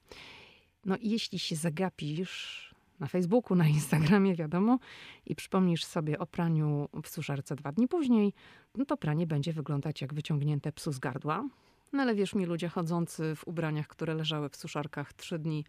No 0.86 0.98
i 0.98 1.10
jeśli 1.10 1.40
się 1.40 1.56
zagapisz 1.56 2.74
na 3.00 3.08
Facebooku, 3.08 3.58
na 3.58 3.68
Instagramie, 3.68 4.36
wiadomo, 4.36 4.80
i 5.26 5.36
przypomnisz 5.36 5.86
sobie 5.86 6.20
o 6.20 6.26
praniu 6.26 6.90
w 7.04 7.10
suszarce 7.10 7.56
dwa 7.56 7.72
dni 7.72 7.88
później, 7.88 8.34
no 8.76 8.86
to 8.86 8.98
pranie 8.98 9.28
będzie 9.28 9.54
wyglądać 9.54 10.02
jak 10.02 10.14
wyciągnięte 10.14 10.72
psu 10.72 10.92
z 10.92 11.00
gardła. 11.00 11.50
No 11.94 12.02
ale 12.02 12.16
wierz 12.16 12.36
mi, 12.36 12.46
ludzie 12.46 12.70
chodzący 12.70 13.36
w 13.36 13.48
ubraniach, 13.48 13.88
które 13.88 14.14
leżały 14.14 14.50
w 14.50 14.56
suszarkach 14.56 15.14
trzy 15.14 15.40
dni, 15.40 15.66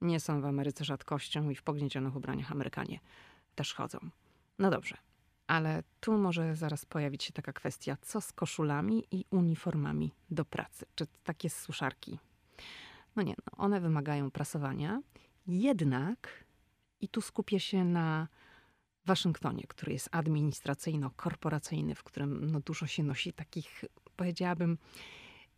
nie 0.00 0.20
są 0.20 0.40
w 0.40 0.44
Ameryce 0.44 0.84
rzadkością 0.84 1.50
i 1.50 1.54
w 1.54 1.62
pogniecionych 1.62 2.16
ubraniach 2.16 2.52
Amerykanie 2.52 3.00
też 3.54 3.74
chodzą. 3.74 3.98
No 4.58 4.70
dobrze, 4.70 4.96
ale 5.46 5.82
tu 6.00 6.18
może 6.18 6.56
zaraz 6.56 6.84
pojawić 6.84 7.24
się 7.24 7.32
taka 7.32 7.52
kwestia, 7.52 7.96
co 8.02 8.20
z 8.20 8.32
koszulami 8.32 9.04
i 9.10 9.24
uniformami 9.30 10.12
do 10.30 10.44
pracy? 10.44 10.86
Czy 10.94 11.06
takie 11.24 11.50
suszarki? 11.50 12.18
No 13.16 13.22
nie, 13.22 13.34
no 13.38 13.64
one 13.64 13.80
wymagają 13.80 14.30
prasowania, 14.30 15.00
jednak 15.46 16.44
i 17.00 17.08
tu 17.08 17.20
skupię 17.20 17.60
się 17.60 17.84
na 17.84 18.28
Waszyngtonie, 19.06 19.64
który 19.68 19.92
jest 19.92 20.08
administracyjno-korporacyjny, 20.10 21.94
w 21.94 22.02
którym 22.02 22.50
no, 22.50 22.60
dużo 22.60 22.86
się 22.86 23.02
nosi 23.02 23.32
takich, 23.32 23.84
powiedziałabym, 24.16 24.78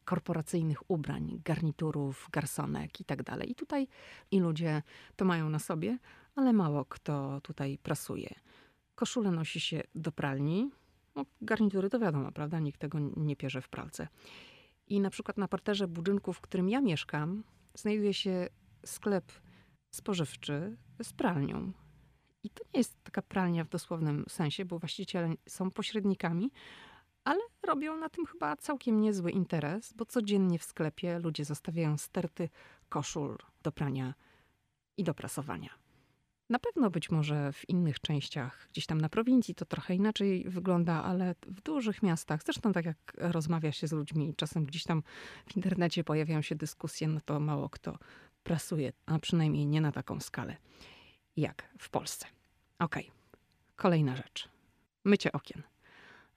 korporacyjnych 0.09 0.91
ubrań, 0.91 1.41
garniturów, 1.45 2.29
garsonek 2.33 3.01
i 3.01 3.05
tak. 3.05 3.19
I 3.47 3.55
tutaj 3.55 3.89
i 4.31 4.41
ludzie 4.41 4.83
to 5.17 5.25
mają 5.25 5.51
na 5.51 5.59
sobie, 5.59 5.99
ale 6.35 6.53
mało 6.53 6.85
kto 6.85 7.41
tutaj 7.41 7.79
prasuje. 7.79 8.35
Koszulę 8.95 9.31
nosi 9.31 9.61
się 9.61 9.83
do 9.95 10.13
pralni. 10.13 10.71
No, 11.15 11.25
garnitury 11.41 11.91
to 11.91 11.99
wiadomo, 11.99 12.33
prawda? 12.33 12.59
Nikt 12.59 12.81
tego 12.81 12.99
nie 13.17 13.37
pierze 13.37 13.61
w 13.63 13.69
pralce. 13.69 14.09
I 14.87 15.01
na 15.01 15.11
przykład 15.11 15.39
na 15.39 15.49
parterze 15.49 15.89
budynku, 15.89 16.33
w 16.33 16.41
którym 16.41 16.69
ja 16.69 16.81
mieszkam, 16.81 17.45
znajduje 17.75 18.15
się 18.15 18.49
sklep 18.87 19.33
spożywczy 19.91 20.77
z 21.03 21.13
pralnią. 21.13 21.73
I 22.43 22.51
to 22.51 22.65
nie 22.75 22.81
jest 22.81 23.05
taka 23.05 23.23
pralnia 23.23 23.65
w 23.65 23.69
dosłownym 23.69 24.25
sensie, 24.29 24.65
bo 24.65 24.79
właściciele 24.79 25.35
są 25.49 25.71
pośrednikami, 25.71 26.51
ale 27.25 27.41
robią 27.63 27.97
na 27.97 28.09
tym 28.09 28.27
chyba 28.27 28.57
całkiem 28.57 29.01
niezły 29.01 29.31
interes, 29.31 29.93
bo 29.93 30.07
codziennie 30.07 30.59
w 30.59 30.65
sklepie 30.65 31.19
ludzie 31.19 31.45
zostawiają 31.45 31.99
sterty 31.99 32.49
koszul 32.89 33.39
do 33.63 33.73
prania 33.73 34.15
i 34.97 35.05
do 35.05 35.15
prasowania. 35.15 35.71
Na 36.51 36.59
pewno 36.59 36.91
być 36.91 37.11
może 37.11 37.53
w 37.53 37.69
innych 37.69 38.01
częściach, 38.01 38.69
gdzieś 38.71 38.87
tam 38.87 39.01
na 39.01 39.09
prowincji, 39.09 39.55
to 39.55 39.65
trochę 39.65 39.95
inaczej 39.95 40.45
wygląda, 40.49 41.05
ale 41.05 41.35
w 41.47 41.61
dużych 41.61 42.03
miastach, 42.03 42.43
zresztą 42.43 42.73
tak 42.73 42.85
jak 42.85 42.97
rozmawia 43.17 43.73
się 43.73 43.87
z 43.87 43.93
ludźmi, 43.93 44.35
czasem 44.37 44.65
gdzieś 44.65 44.85
tam 44.85 45.03
w 45.47 45.57
internecie 45.57 46.05
pojawiają 46.05 46.43
się 46.43 46.55
dyskusje, 46.55 47.09
no 47.09 47.21
to 47.25 47.41
mało 47.41 47.69
kto 47.69 47.99
prasuje, 48.43 48.93
a 49.07 49.19
przynajmniej 49.19 49.67
nie 49.67 49.81
na 49.81 49.93
taką 49.93 50.21
skalę 50.21 50.57
jak 51.37 51.71
w 51.79 51.91
Polsce. 51.91 52.27
Ok, 52.79 52.97
kolejna 53.77 54.17
rzecz. 54.17 54.49
Mycie 55.05 55.33
okien. 55.33 55.63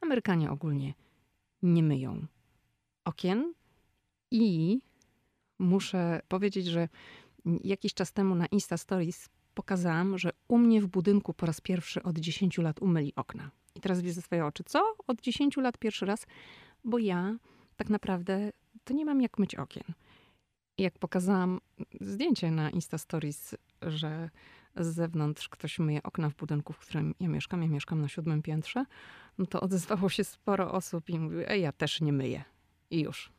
Amerykanie 0.01 0.51
ogólnie 0.51 0.93
nie 1.61 1.83
myją 1.83 2.25
okien 3.05 3.53
i 4.31 4.79
muszę 5.59 6.21
powiedzieć, 6.27 6.65
że 6.65 6.89
jakiś 7.63 7.93
czas 7.93 8.13
temu 8.13 8.35
na 8.35 8.45
Insta 8.45 8.77
Stories 8.77 9.29
pokazałam, 9.53 10.17
że 10.17 10.29
u 10.47 10.57
mnie 10.57 10.81
w 10.81 10.87
budynku 10.87 11.33
po 11.33 11.45
raz 11.45 11.61
pierwszy 11.61 12.03
od 12.03 12.19
10 12.19 12.57
lat 12.57 12.81
umyli 12.81 13.13
okna. 13.15 13.51
I 13.75 13.81
teraz 13.81 14.01
widzę 14.01 14.21
swoje 14.21 14.45
oczy. 14.45 14.63
Co? 14.63 14.95
Od 15.07 15.21
10 15.21 15.57
lat 15.57 15.77
pierwszy 15.77 16.05
raz? 16.05 16.25
Bo 16.83 16.97
ja 16.97 17.37
tak 17.75 17.89
naprawdę 17.89 18.51
to 18.83 18.93
nie 18.93 19.05
mam 19.05 19.21
jak 19.21 19.39
myć 19.39 19.55
okien. 19.55 19.83
I 20.77 20.83
jak 20.83 20.99
pokazałam 20.99 21.59
zdjęcie 22.01 22.51
na 22.51 22.69
Insta 22.69 22.97
Stories, 22.97 23.55
że 23.81 24.29
z 24.75 24.95
zewnątrz 24.95 25.49
ktoś 25.49 25.79
myje 25.79 26.03
okna 26.03 26.29
w 26.29 26.35
budynku, 26.35 26.73
w 26.73 26.79
którym 26.79 27.15
ja 27.19 27.29
mieszkam, 27.29 27.61
ja 27.61 27.67
mieszkam 27.67 28.01
na 28.01 28.07
siódmym 28.07 28.41
piętrze, 28.41 28.85
no 29.37 29.45
to 29.45 29.61
odezwało 29.61 30.09
się 30.09 30.23
sporo 30.23 30.71
osób 30.71 31.09
i 31.09 31.19
mówiły, 31.19 31.47
ej, 31.47 31.61
ja 31.61 31.71
też 31.71 32.01
nie 32.01 32.13
myję. 32.13 32.43
I 32.89 32.99
już. 32.99 33.31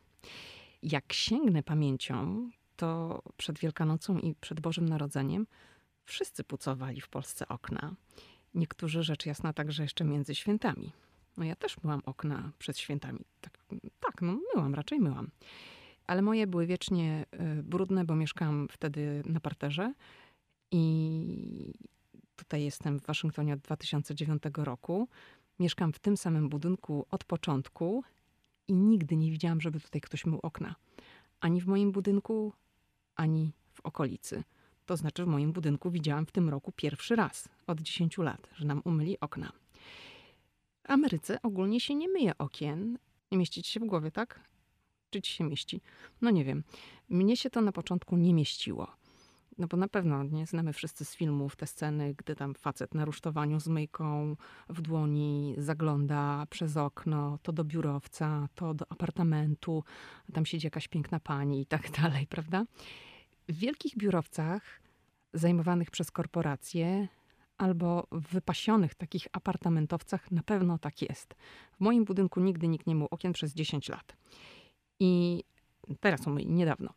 Jak 0.83 1.13
sięgnę 1.13 1.63
pamięcią, 1.63 2.49
to 2.75 3.21
przed 3.37 3.59
Wielkanocą 3.59 4.19
i 4.19 4.35
przed 4.35 4.59
Bożym 4.59 4.89
Narodzeniem 4.89 5.47
wszyscy 6.05 6.43
pucowali 6.43 7.01
w 7.01 7.09
Polsce 7.09 7.47
okna. 7.47 7.95
Niektórzy 8.53 9.03
rzecz 9.03 9.25
jasna 9.25 9.53
także 9.53 9.83
jeszcze 9.83 10.03
między 10.03 10.35
świętami. 10.35 10.91
No 11.37 11.43
ja 11.43 11.55
też 11.55 11.83
myłam 11.83 12.01
okna 12.05 12.51
przed 12.59 12.77
świętami. 12.77 13.19
Tak, 13.41 13.57
tak 13.99 14.21
no 14.21 14.39
myłam, 14.55 14.75
raczej 14.75 14.99
myłam. 14.99 15.29
Ale 16.07 16.21
moje 16.21 16.47
były 16.47 16.65
wiecznie 16.65 17.25
y, 17.59 17.63
brudne, 17.63 18.05
bo 18.05 18.15
mieszkałam 18.15 18.67
wtedy 18.71 19.23
na 19.25 19.39
parterze 19.39 19.93
i 20.71 21.73
tutaj 22.35 22.63
jestem 22.63 22.99
w 22.99 23.05
Waszyngtonie 23.05 23.53
od 23.53 23.59
2009 23.59 24.43
roku. 24.57 25.07
Mieszkam 25.59 25.93
w 25.93 25.99
tym 25.99 26.17
samym 26.17 26.49
budynku 26.49 27.05
od 27.11 27.23
początku 27.23 28.03
i 28.67 28.73
nigdy 28.73 29.17
nie 29.17 29.31
widziałam, 29.31 29.61
żeby 29.61 29.79
tutaj 29.79 30.01
ktoś 30.01 30.25
mył 30.25 30.39
okna. 30.43 30.75
Ani 31.39 31.61
w 31.61 31.67
moim 31.67 31.91
budynku, 31.91 32.53
ani 33.15 33.53
w 33.73 33.81
okolicy. 33.81 34.43
To 34.85 34.97
znaczy 34.97 35.25
w 35.25 35.27
moim 35.27 35.51
budynku 35.51 35.91
widziałam 35.91 36.25
w 36.25 36.31
tym 36.31 36.49
roku 36.49 36.71
pierwszy 36.71 37.15
raz 37.15 37.49
od 37.67 37.81
10 37.81 38.17
lat, 38.17 38.49
że 38.55 38.65
nam 38.65 38.81
umyli 38.85 39.19
okna. 39.19 39.51
W 40.87 40.89
Ameryce 40.89 41.41
ogólnie 41.41 41.79
się 41.79 41.95
nie 41.95 42.07
myje 42.07 42.37
okien. 42.37 42.97
Nie 43.31 43.37
mieścicie 43.37 43.71
się 43.71 43.79
w 43.79 43.85
głowie, 43.85 44.11
tak? 44.11 44.39
Czy 45.09 45.21
ci 45.21 45.33
się 45.33 45.43
mieści? 45.43 45.81
No 46.21 46.29
nie 46.29 46.45
wiem. 46.45 46.63
Mnie 47.09 47.37
się 47.37 47.49
to 47.49 47.61
na 47.61 47.71
początku 47.71 48.17
nie 48.17 48.33
mieściło. 48.33 48.95
No 49.57 49.67
bo 49.67 49.77
na 49.77 49.87
pewno 49.87 50.23
nie 50.23 50.45
znamy 50.45 50.73
wszyscy 50.73 51.05
z 51.05 51.15
filmów 51.15 51.55
te 51.55 51.67
sceny, 51.67 52.13
gdy 52.13 52.35
tam 52.35 52.55
facet 52.55 52.93
na 52.93 53.05
rusztowaniu 53.05 53.59
z 53.59 53.67
myjką 53.67 54.35
w 54.69 54.81
dłoni 54.81 55.55
zagląda 55.57 56.45
przez 56.49 56.77
okno, 56.77 57.39
to 57.43 57.53
do 57.53 57.63
biurowca, 57.63 58.49
to 58.55 58.73
do 58.73 58.85
apartamentu, 58.91 59.83
tam 60.33 60.45
siedzi 60.45 60.67
jakaś 60.67 60.87
piękna 60.87 61.19
pani 61.19 61.61
i 61.61 61.65
tak 61.65 61.91
dalej, 62.01 62.27
prawda? 62.27 62.65
W 63.49 63.57
wielkich 63.57 63.97
biurowcach 63.97 64.81
zajmowanych 65.33 65.91
przez 65.91 66.11
korporacje 66.11 67.07
albo 67.57 68.07
w 68.11 68.27
wypasionych 68.27 68.95
takich 68.95 69.27
apartamentowcach 69.31 70.31
na 70.31 70.43
pewno 70.43 70.77
tak 70.77 71.01
jest. 71.01 71.33
W 71.73 71.79
moim 71.79 72.05
budynku 72.05 72.39
nigdy 72.39 72.67
nikt 72.67 72.87
nie 72.87 72.95
mył 72.95 73.07
okien 73.11 73.33
przez 73.33 73.53
10 73.53 73.89
lat. 73.89 74.17
I 74.99 75.43
teraz 75.99 76.27
umyli 76.27 76.51
niedawno. 76.51 76.93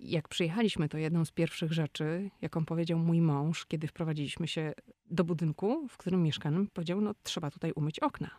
Jak 0.00 0.28
przyjechaliśmy, 0.28 0.88
to 0.88 0.98
jedną 0.98 1.24
z 1.24 1.30
pierwszych 1.30 1.72
rzeczy, 1.72 2.30
jaką 2.40 2.64
powiedział 2.64 2.98
mój 2.98 3.20
mąż, 3.20 3.66
kiedy 3.66 3.86
wprowadziliśmy 3.86 4.48
się 4.48 4.72
do 5.10 5.24
budynku, 5.24 5.88
w 5.88 5.96
którym 5.96 6.22
mieszkam, 6.22 6.66
powiedział, 6.72 7.00
no 7.00 7.14
trzeba 7.22 7.50
tutaj 7.50 7.72
umyć 7.72 8.00
okna. 8.00 8.30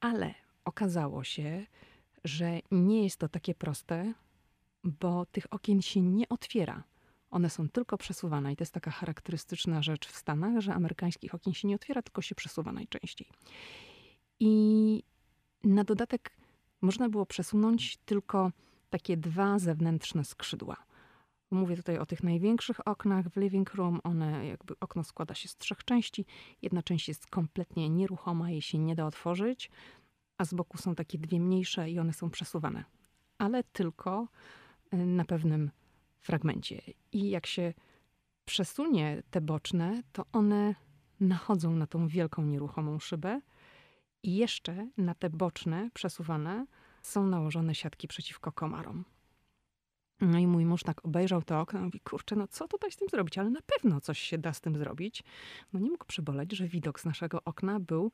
Ale 0.00 0.34
okazało 0.64 1.24
się, 1.24 1.66
że 2.24 2.60
nie 2.70 3.04
jest 3.04 3.16
to 3.16 3.28
takie 3.28 3.54
proste, 3.54 4.14
bo 4.84 5.26
tych 5.26 5.46
okien 5.50 5.82
się 5.82 6.02
nie 6.02 6.28
otwiera. 6.28 6.84
One 7.30 7.50
są 7.50 7.68
tylko 7.68 7.98
przesuwane 7.98 8.52
i 8.52 8.56
to 8.56 8.62
jest 8.62 8.74
taka 8.74 8.90
charakterystyczna 8.90 9.82
rzecz 9.82 10.08
w 10.08 10.16
Stanach, 10.16 10.60
że 10.60 10.74
amerykańskich 10.74 11.34
okien 11.34 11.54
się 11.54 11.68
nie 11.68 11.74
otwiera, 11.74 12.02
tylko 12.02 12.22
się 12.22 12.34
przesuwa 12.34 12.72
najczęściej. 12.72 13.28
I 14.40 15.02
na 15.64 15.84
dodatek 15.84 16.36
można 16.80 17.08
było 17.08 17.26
przesunąć 17.26 17.96
tylko 17.96 18.52
takie 18.90 19.16
dwa 19.16 19.58
zewnętrzne 19.58 20.24
skrzydła. 20.24 20.76
Mówię 21.50 21.76
tutaj 21.76 21.98
o 21.98 22.06
tych 22.06 22.22
największych 22.22 22.88
oknach 22.88 23.28
w 23.28 23.36
living 23.36 23.74
room. 23.74 24.00
One 24.04 24.46
jakby 24.46 24.74
okno 24.80 25.04
składa 25.04 25.34
się 25.34 25.48
z 25.48 25.56
trzech 25.56 25.84
części. 25.84 26.26
Jedna 26.62 26.82
część 26.82 27.08
jest 27.08 27.26
kompletnie 27.26 27.90
nieruchoma, 27.90 28.50
jej 28.50 28.62
się 28.62 28.78
nie 28.78 28.94
da 28.94 29.06
otworzyć, 29.06 29.70
a 30.38 30.44
z 30.44 30.54
boku 30.54 30.78
są 30.78 30.94
takie 30.94 31.18
dwie 31.18 31.40
mniejsze 31.40 31.90
i 31.90 31.98
one 31.98 32.12
są 32.12 32.30
przesuwane. 32.30 32.84
Ale 33.38 33.64
tylko 33.64 34.28
y, 34.94 34.96
na 34.96 35.24
pewnym 35.24 35.70
fragmencie. 36.20 36.82
I 37.12 37.30
jak 37.30 37.46
się 37.46 37.74
przesunie 38.44 39.22
te 39.30 39.40
boczne, 39.40 40.02
to 40.12 40.24
one 40.32 40.74
nachodzą 41.20 41.70
na 41.70 41.86
tą 41.86 42.08
wielką 42.08 42.42
nieruchomą 42.42 42.98
szybę 42.98 43.40
i 44.22 44.36
jeszcze 44.36 44.88
na 44.96 45.14
te 45.14 45.30
boczne, 45.30 45.90
przesuwane, 45.94 46.66
są 47.06 47.26
nałożone 47.26 47.74
siatki 47.74 48.08
przeciwko 48.08 48.52
komarom. 48.52 49.04
No 50.20 50.38
i 50.38 50.46
mój 50.46 50.64
mąż 50.64 50.82
tak 50.82 51.04
obejrzał 51.04 51.42
to 51.42 51.60
okno 51.60 51.80
i 51.80 51.82
mówi, 51.82 52.00
kurczę, 52.00 52.36
no 52.36 52.46
co 52.48 52.68
tutaj 52.68 52.92
z 52.92 52.96
tym 52.96 53.08
zrobić? 53.08 53.38
Ale 53.38 53.50
na 53.50 53.60
pewno 53.66 54.00
coś 54.00 54.18
się 54.18 54.38
da 54.38 54.52
z 54.52 54.60
tym 54.60 54.76
zrobić. 54.76 55.22
No 55.72 55.80
nie 55.80 55.90
mógł 55.90 56.04
przeboleć, 56.04 56.52
że 56.52 56.68
widok 56.68 57.00
z 57.00 57.04
naszego 57.04 57.44
okna 57.44 57.80
był 57.80 58.12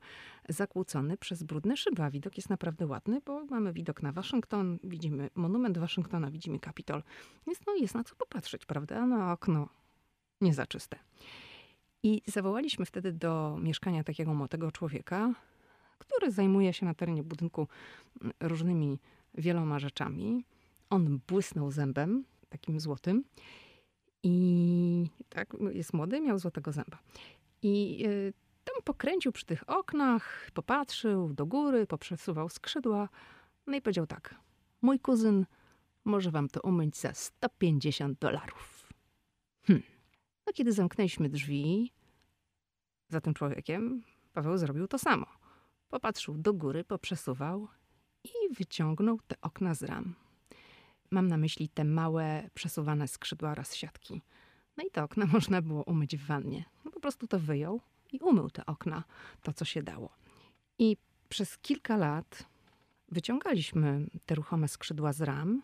zakłócony 0.49 1.17
przez 1.17 1.43
brudne 1.43 1.77
szyby. 1.77 2.03
A 2.03 2.09
widok 2.09 2.37
jest 2.37 2.49
naprawdę 2.49 2.87
ładny, 2.87 3.21
bo 3.25 3.45
mamy 3.45 3.73
widok 3.73 4.03
na 4.03 4.11
Waszyngton, 4.11 4.79
widzimy 4.83 5.29
monument 5.35 5.77
Waszyngtona, 5.77 6.31
widzimy 6.31 6.59
Kapitol. 6.59 7.03
Więc 7.47 7.59
no 7.67 7.75
jest 7.75 7.95
na 7.95 8.03
co 8.03 8.15
popatrzeć, 8.15 8.65
prawda? 8.65 9.05
No 9.05 9.31
okno 9.31 9.69
nie 10.41 10.53
za 10.53 10.67
czyste. 10.67 10.99
I 12.03 12.21
zawołaliśmy 12.25 12.85
wtedy 12.85 13.13
do 13.13 13.57
mieszkania 13.61 14.03
takiego 14.03 14.33
młodego 14.33 14.71
człowieka, 14.71 15.33
który 15.97 16.31
zajmuje 16.31 16.73
się 16.73 16.85
na 16.85 16.93
terenie 16.93 17.23
budynku 17.23 17.67
mm, 18.21 18.33
różnymi 18.39 18.99
wieloma 19.33 19.79
rzeczami. 19.79 20.45
On 20.89 21.19
błysnął 21.27 21.71
zębem, 21.71 22.25
takim 22.49 22.79
złotym. 22.79 23.23
I 24.23 25.09
tak, 25.29 25.55
jest 25.71 25.93
młody, 25.93 26.21
miał 26.21 26.39
złotego 26.39 26.71
zęba. 26.71 26.99
I 27.61 28.03
y, 28.05 28.33
tam 28.63 28.75
pokręcił 28.83 29.31
przy 29.31 29.45
tych 29.45 29.69
oknach, 29.69 30.51
popatrzył 30.53 31.33
do 31.33 31.45
góry, 31.45 31.87
poprzesuwał 31.87 32.49
skrzydła. 32.49 33.09
No 33.67 33.77
i 33.77 33.81
powiedział 33.81 34.07
tak: 34.07 34.35
Mój 34.81 34.99
kuzyn 34.99 35.45
może 36.05 36.31
wam 36.31 36.47
to 36.47 36.61
umyć 36.61 36.97
za 36.97 37.13
150 37.13 38.19
dolarów. 38.19 38.93
Hmm. 39.67 39.83
No, 40.47 40.53
kiedy 40.53 40.71
zamknęliśmy 40.73 41.29
drzwi 41.29 41.91
za 43.09 43.21
tym 43.21 43.33
człowiekiem, 43.33 44.03
Paweł 44.33 44.57
zrobił 44.57 44.87
to 44.87 44.99
samo. 44.99 45.25
Popatrzył 45.93 46.37
do 46.37 46.53
góry, 46.53 46.83
poprzesuwał 46.83 47.67
i 48.23 48.53
wyciągnął 48.53 49.19
te 49.27 49.35
okna 49.41 49.73
z 49.73 49.83
ram. 49.83 50.15
Mam 51.11 51.27
na 51.27 51.37
myśli 51.37 51.69
te 51.69 51.83
małe, 51.83 52.49
przesuwane 52.53 53.07
skrzydła 53.07 53.51
oraz 53.51 53.75
siatki. 53.75 54.21
No 54.77 54.83
i 54.87 54.91
te 54.91 55.03
okna 55.03 55.25
można 55.33 55.61
było 55.61 55.83
umyć 55.83 56.17
w 56.17 56.25
wannie. 56.25 56.65
No 56.85 56.91
po 56.91 56.99
prostu 56.99 57.27
to 57.27 57.39
wyjął 57.39 57.81
i 58.11 58.19
umył 58.19 58.49
te 58.49 58.65
okna, 58.65 59.03
to 59.41 59.53
co 59.53 59.65
się 59.65 59.83
dało. 59.83 60.09
I 60.79 60.97
przez 61.29 61.57
kilka 61.57 61.97
lat 61.97 62.45
wyciągaliśmy 63.09 64.07
te 64.25 64.35
ruchome 64.35 64.67
skrzydła 64.67 65.13
z 65.13 65.21
ram 65.21 65.61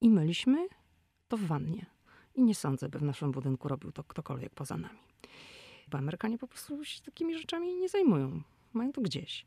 i 0.00 0.10
myliśmy 0.10 0.68
to 1.28 1.36
w 1.36 1.42
wannie. 1.42 1.86
I 2.34 2.42
nie 2.42 2.54
sądzę, 2.54 2.88
by 2.88 2.98
w 2.98 3.02
naszym 3.02 3.32
budynku 3.32 3.68
robił 3.68 3.92
to 3.92 4.04
ktokolwiek 4.04 4.54
poza 4.54 4.76
nami. 4.76 5.00
Bo 5.88 5.98
Amerykanie 5.98 6.38
po 6.38 6.48
prostu 6.48 6.84
się 6.84 7.02
takimi 7.02 7.38
rzeczami 7.38 7.76
nie 7.76 7.88
zajmują. 7.88 8.42
Mają 8.78 8.92
to 8.92 9.00
gdzieś. 9.00 9.46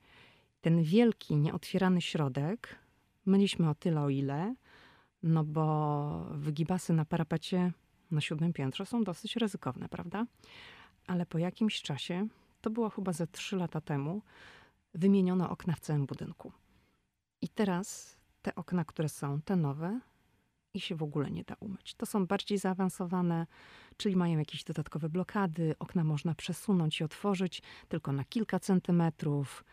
Ten 0.62 0.84
wielki, 0.84 1.36
nieotwierany 1.36 2.02
środek 2.02 2.76
myliśmy 3.26 3.70
o 3.70 3.76
tyle, 3.76 4.02
o 4.02 4.10
ile, 4.10 4.56
no 5.24 5.44
bo 5.44 6.26
wygibasy 6.32 6.94
na 6.94 7.06
parapecie 7.06 7.72
na 8.12 8.22
siódmym 8.22 8.54
piętrze 8.54 8.86
są 8.86 9.04
dosyć 9.04 9.36
ryzykowne, 9.36 9.90
prawda? 9.90 10.26
Ale 11.08 11.26
po 11.26 11.38
jakimś 11.38 11.82
czasie, 11.82 12.28
to 12.62 12.70
było 12.70 12.90
chyba 12.90 13.14
ze 13.14 13.28
trzy 13.28 13.56
lata 13.56 13.82
temu, 13.82 14.22
wymieniono 14.94 15.50
okna 15.50 15.74
w 15.74 15.80
całym 15.80 16.06
budynku. 16.06 16.52
I 17.42 17.50
teraz 17.50 18.18
te 18.42 18.56
okna, 18.56 18.86
które 18.86 19.10
są, 19.10 19.42
te 19.42 19.56
nowe, 19.56 20.00
i 20.74 20.80
się 20.80 20.96
w 20.96 21.04
ogóle 21.04 21.32
nie 21.32 21.44
da 21.44 21.56
umyć. 21.60 21.94
To 21.96 22.06
są 22.06 22.28
bardziej 22.28 22.58
zaawansowane, 22.58 23.48
czyli 23.98 24.16
mają 24.16 24.40
jakieś 24.40 24.64
dodatkowe 24.64 25.10
blokady, 25.10 25.76
okna 25.80 26.04
można 26.04 26.36
przesunąć 26.36 27.02
i 27.02 27.04
otworzyć 27.04 27.62
tylko 27.88 28.12
na 28.12 28.24
kilka 28.24 28.60
centymetrów. 28.60 29.64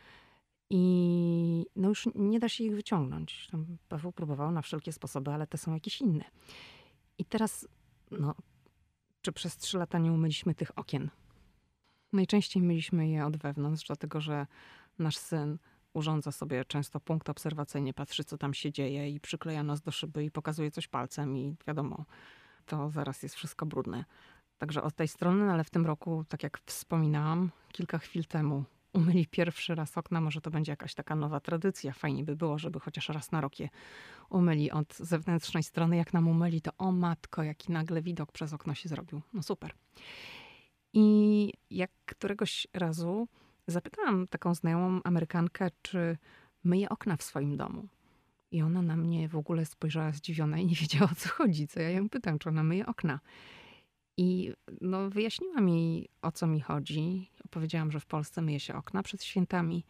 I 0.70 1.66
no 1.76 1.88
już 1.88 2.08
nie 2.14 2.38
da 2.38 2.48
się 2.48 2.64
ich 2.64 2.74
wyciągnąć. 2.74 3.50
Paweł 3.88 4.12
próbował 4.12 4.50
na 4.50 4.62
wszelkie 4.62 4.92
sposoby, 4.92 5.30
ale 5.30 5.46
te 5.46 5.58
są 5.58 5.74
jakieś 5.74 6.00
inne. 6.00 6.24
I 7.18 7.24
teraz, 7.24 7.68
no, 8.10 8.34
czy 9.22 9.32
przez 9.32 9.56
trzy 9.56 9.78
lata 9.78 9.98
nie 9.98 10.12
umyliśmy 10.12 10.54
tych 10.54 10.78
okien? 10.78 11.10
Najczęściej 12.12 12.62
myliśmy 12.62 13.08
je 13.08 13.26
od 13.26 13.36
wewnątrz, 13.36 13.86
dlatego 13.86 14.20
że 14.20 14.46
nasz 14.98 15.16
syn 15.16 15.58
urządza 15.94 16.32
sobie 16.32 16.64
często 16.64 17.00
punkt 17.00 17.28
obserwacyjny, 17.28 17.92
patrzy 17.92 18.24
co 18.24 18.38
tam 18.38 18.54
się 18.54 18.72
dzieje 18.72 19.10
i 19.10 19.20
przykleja 19.20 19.62
nas 19.62 19.80
do 19.80 19.90
szyby 19.90 20.24
i 20.24 20.30
pokazuje 20.30 20.70
coś 20.70 20.88
palcem 20.88 21.36
i 21.36 21.56
wiadomo, 21.66 22.04
to 22.66 22.90
zaraz 22.90 23.22
jest 23.22 23.34
wszystko 23.34 23.66
brudne. 23.66 24.04
Także 24.58 24.82
od 24.82 24.94
tej 24.94 25.08
strony, 25.08 25.52
ale 25.52 25.64
w 25.64 25.70
tym 25.70 25.86
roku, 25.86 26.24
tak 26.28 26.42
jak 26.42 26.60
wspominałam 26.66 27.50
kilka 27.72 27.98
chwil 27.98 28.24
temu, 28.24 28.64
umyli 28.92 29.26
pierwszy 29.26 29.74
raz 29.74 29.98
okna. 29.98 30.20
Może 30.20 30.40
to 30.40 30.50
będzie 30.50 30.72
jakaś 30.72 30.94
taka 30.94 31.14
nowa 31.14 31.40
tradycja. 31.40 31.92
Fajnie 31.92 32.24
by 32.24 32.36
było, 32.36 32.58
żeby 32.58 32.80
chociaż 32.80 33.08
raz 33.08 33.32
na 33.32 33.40
rok 33.40 33.60
je 33.60 33.68
umyli 34.30 34.70
od 34.70 34.96
zewnętrznej 34.96 35.62
strony. 35.62 35.96
Jak 35.96 36.12
nam 36.12 36.28
umyli, 36.28 36.62
to 36.62 36.70
o 36.78 36.92
matko, 36.92 37.42
jaki 37.42 37.72
nagle 37.72 38.02
widok 38.02 38.32
przez 38.32 38.52
okno 38.52 38.74
się 38.74 38.88
zrobił. 38.88 39.20
No 39.32 39.42
super. 39.42 39.74
I 40.92 41.52
jak 41.70 41.90
któregoś 42.06 42.66
razu 42.72 43.28
zapytałam 43.68 44.28
taką 44.28 44.54
znajomą 44.54 45.00
Amerykankę, 45.04 45.70
czy 45.82 46.16
myje 46.64 46.88
okna 46.88 47.16
w 47.16 47.22
swoim 47.22 47.56
domu. 47.56 47.88
I 48.50 48.62
ona 48.62 48.82
na 48.82 48.96
mnie 48.96 49.28
w 49.28 49.36
ogóle 49.36 49.66
spojrzała 49.66 50.12
zdziwiona 50.12 50.58
i 50.58 50.66
nie 50.66 50.74
wiedziała 50.74 51.10
o 51.10 51.14
co 51.14 51.28
chodzi. 51.28 51.68
Co 51.68 51.80
ja 51.80 51.90
ją 51.90 52.08
pytam, 52.08 52.38
czy 52.38 52.48
ona 52.48 52.62
myje 52.62 52.86
okna. 52.86 53.20
I 54.16 54.52
no, 54.80 55.10
wyjaśniła 55.10 55.60
mi, 55.60 56.08
o 56.22 56.32
co 56.32 56.46
mi 56.46 56.60
chodzi. 56.60 57.30
Opowiedziałam, 57.44 57.90
że 57.90 58.00
w 58.00 58.06
Polsce 58.06 58.42
myje 58.42 58.60
się 58.60 58.74
okna 58.74 59.02
przed 59.02 59.24
świętami. 59.24 59.84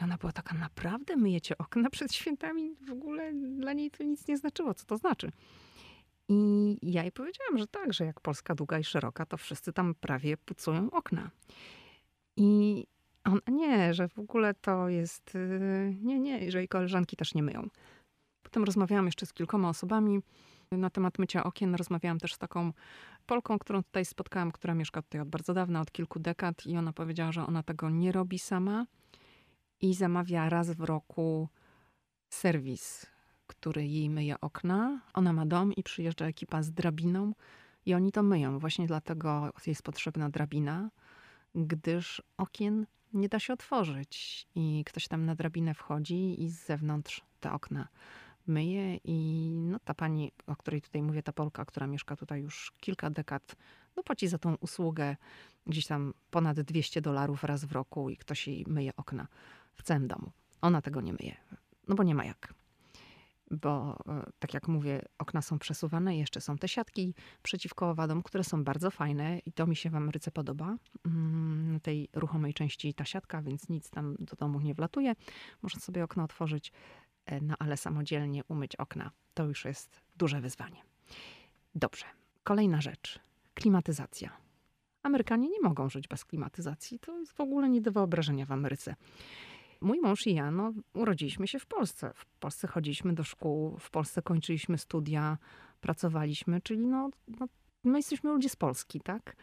I 0.00 0.04
ona 0.04 0.16
była 0.16 0.32
taka, 0.32 0.54
naprawdę 0.54 1.16
myjecie 1.16 1.58
okna 1.58 1.90
przed 1.90 2.14
świętami? 2.14 2.74
W 2.88 2.90
ogóle 2.90 3.32
dla 3.34 3.72
niej 3.72 3.90
to 3.90 4.04
nic 4.04 4.28
nie 4.28 4.36
znaczyło, 4.36 4.74
co 4.74 4.86
to 4.86 4.96
znaczy. 4.96 5.32
I 6.28 6.76
ja 6.82 7.02
jej 7.02 7.12
powiedziałam, 7.12 7.58
że 7.58 7.66
tak, 7.66 7.92
że 7.92 8.04
jak 8.04 8.20
Polska 8.20 8.54
długa 8.54 8.78
i 8.78 8.84
szeroka, 8.84 9.26
to 9.26 9.36
wszyscy 9.36 9.72
tam 9.72 9.94
prawie 9.94 10.36
pucują 10.36 10.90
okna. 10.90 11.30
I 12.36 12.84
on, 13.24 13.40
nie, 13.48 13.94
że 13.94 14.08
w 14.08 14.18
ogóle 14.18 14.54
to 14.54 14.88
jest, 14.88 15.34
y, 15.34 15.96
nie, 16.00 16.20
nie, 16.20 16.50
że 16.50 16.58
jej 16.58 16.68
koleżanki 16.68 17.16
też 17.16 17.34
nie 17.34 17.42
myją. 17.42 17.68
Potem 18.42 18.64
rozmawiałam 18.64 19.06
jeszcze 19.06 19.26
z 19.26 19.32
kilkoma 19.32 19.68
osobami 19.68 20.20
na 20.72 20.90
temat 20.90 21.18
mycia 21.18 21.44
okien. 21.44 21.74
Rozmawiałam 21.74 22.18
też 22.18 22.34
z 22.34 22.38
taką 22.38 22.72
Polką, 23.26 23.58
którą 23.58 23.82
tutaj 23.82 24.04
spotkałam, 24.04 24.52
która 24.52 24.74
mieszka 24.74 25.02
tutaj 25.02 25.20
od 25.20 25.28
bardzo 25.28 25.54
dawna, 25.54 25.80
od 25.80 25.92
kilku 25.92 26.18
dekad 26.18 26.66
i 26.66 26.76
ona 26.76 26.92
powiedziała, 26.92 27.32
że 27.32 27.46
ona 27.46 27.62
tego 27.62 27.90
nie 27.90 28.12
robi 28.12 28.38
sama 28.38 28.86
i 29.80 29.94
zamawia 29.94 30.48
raz 30.48 30.70
w 30.70 30.80
roku 30.80 31.48
serwis, 32.32 33.06
który 33.46 33.86
jej 33.86 34.10
myje 34.10 34.40
okna. 34.40 35.00
Ona 35.14 35.32
ma 35.32 35.46
dom 35.46 35.72
i 35.72 35.82
przyjeżdża 35.82 36.26
ekipa 36.26 36.62
z 36.62 36.72
drabiną 36.72 37.32
i 37.86 37.94
oni 37.94 38.12
to 38.12 38.22
myją. 38.22 38.58
Właśnie 38.58 38.86
dlatego 38.86 39.52
jest 39.66 39.82
potrzebna 39.82 40.30
drabina, 40.30 40.90
gdyż 41.54 42.22
okien 42.36 42.86
nie 43.12 43.28
da 43.28 43.38
się 43.38 43.52
otworzyć 43.52 44.46
i 44.54 44.84
ktoś 44.86 45.08
tam 45.08 45.24
na 45.24 45.34
drabinę 45.34 45.74
wchodzi 45.74 46.42
i 46.42 46.50
z 46.50 46.66
zewnątrz 46.66 47.20
te 47.40 47.52
okna 47.52 47.88
myje 48.46 48.96
i 49.04 49.50
no, 49.54 49.78
ta 49.78 49.94
pani, 49.94 50.32
o 50.46 50.56
której 50.56 50.82
tutaj 50.82 51.02
mówię, 51.02 51.22
ta 51.22 51.32
Polka, 51.32 51.64
która 51.64 51.86
mieszka 51.86 52.16
tutaj 52.16 52.42
już 52.42 52.72
kilka 52.80 53.10
dekad, 53.10 53.56
no 53.96 54.02
płaci 54.02 54.28
za 54.28 54.38
tą 54.38 54.54
usługę 54.54 55.16
gdzieś 55.66 55.86
tam 55.86 56.14
ponad 56.30 56.60
200 56.60 57.00
dolarów 57.00 57.44
raz 57.44 57.64
w 57.64 57.72
roku 57.72 58.10
i 58.10 58.16
ktoś 58.16 58.48
jej 58.48 58.64
myje 58.68 58.96
okna 58.96 59.28
w 59.74 59.82
całym 59.82 60.08
domu. 60.08 60.32
Ona 60.60 60.82
tego 60.82 61.00
nie 61.00 61.12
myje, 61.12 61.36
no 61.88 61.94
bo 61.94 62.02
nie 62.02 62.14
ma 62.14 62.24
jak. 62.24 62.54
Bo 63.52 63.98
e, 64.08 64.30
tak 64.38 64.54
jak 64.54 64.68
mówię, 64.68 65.04
okna 65.18 65.42
są 65.42 65.58
przesuwane, 65.58 66.16
jeszcze 66.16 66.40
są 66.40 66.58
te 66.58 66.68
siatki 66.68 67.14
przeciwko 67.42 67.90
owadom, 67.90 68.22
które 68.22 68.44
są 68.44 68.64
bardzo 68.64 68.90
fajne 68.90 69.38
i 69.38 69.52
to 69.52 69.66
mi 69.66 69.76
się 69.76 69.90
w 69.90 69.96
Ameryce 69.96 70.30
podoba. 70.30 70.76
Mm, 71.06 71.72
na 71.72 71.80
tej 71.80 72.08
ruchomej 72.12 72.54
części 72.54 72.94
ta 72.94 73.04
siatka, 73.04 73.42
więc 73.42 73.68
nic 73.68 73.90
tam 73.90 74.16
do 74.18 74.36
domu 74.36 74.60
nie 74.60 74.74
wlatuje. 74.74 75.14
Można 75.62 75.80
sobie 75.80 76.04
okno 76.04 76.24
otworzyć 76.24 76.72
E, 77.26 77.40
no 77.40 77.54
ale 77.58 77.76
samodzielnie 77.76 78.44
umyć 78.44 78.76
okna 78.76 79.10
to 79.34 79.44
już 79.44 79.64
jest 79.64 80.00
duże 80.16 80.40
wyzwanie. 80.40 80.82
Dobrze. 81.74 82.04
Kolejna 82.44 82.80
rzecz. 82.80 83.20
Klimatyzacja. 83.54 84.36
Amerykanie 85.02 85.48
nie 85.48 85.60
mogą 85.60 85.88
żyć 85.88 86.08
bez 86.08 86.24
klimatyzacji. 86.24 86.98
To 86.98 87.18
jest 87.18 87.32
w 87.32 87.40
ogóle 87.40 87.68
nie 87.68 87.80
do 87.80 87.92
wyobrażenia 87.92 88.46
w 88.46 88.52
Ameryce. 88.52 88.96
Mój 89.82 90.00
mąż 90.00 90.26
i 90.26 90.34
ja 90.34 90.50
no, 90.50 90.72
urodziliśmy 90.94 91.48
się 91.48 91.58
w 91.58 91.66
Polsce. 91.66 92.12
W 92.14 92.26
Polsce 92.26 92.68
chodziliśmy 92.68 93.12
do 93.12 93.24
szkół, 93.24 93.78
w 93.78 93.90
Polsce 93.90 94.22
kończyliśmy 94.22 94.78
studia, 94.78 95.38
pracowaliśmy, 95.80 96.60
czyli 96.60 96.86
no, 96.86 97.10
no 97.28 97.46
my 97.84 97.98
jesteśmy 97.98 98.30
ludzie 98.30 98.48
z 98.48 98.56
Polski, 98.56 99.00
tak? 99.00 99.36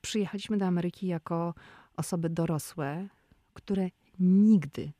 Przyjechaliśmy 0.00 0.56
do 0.56 0.66
Ameryki 0.66 1.06
jako 1.06 1.54
osoby 1.96 2.30
dorosłe, 2.30 3.08
które 3.54 3.88
nigdy 4.18 4.92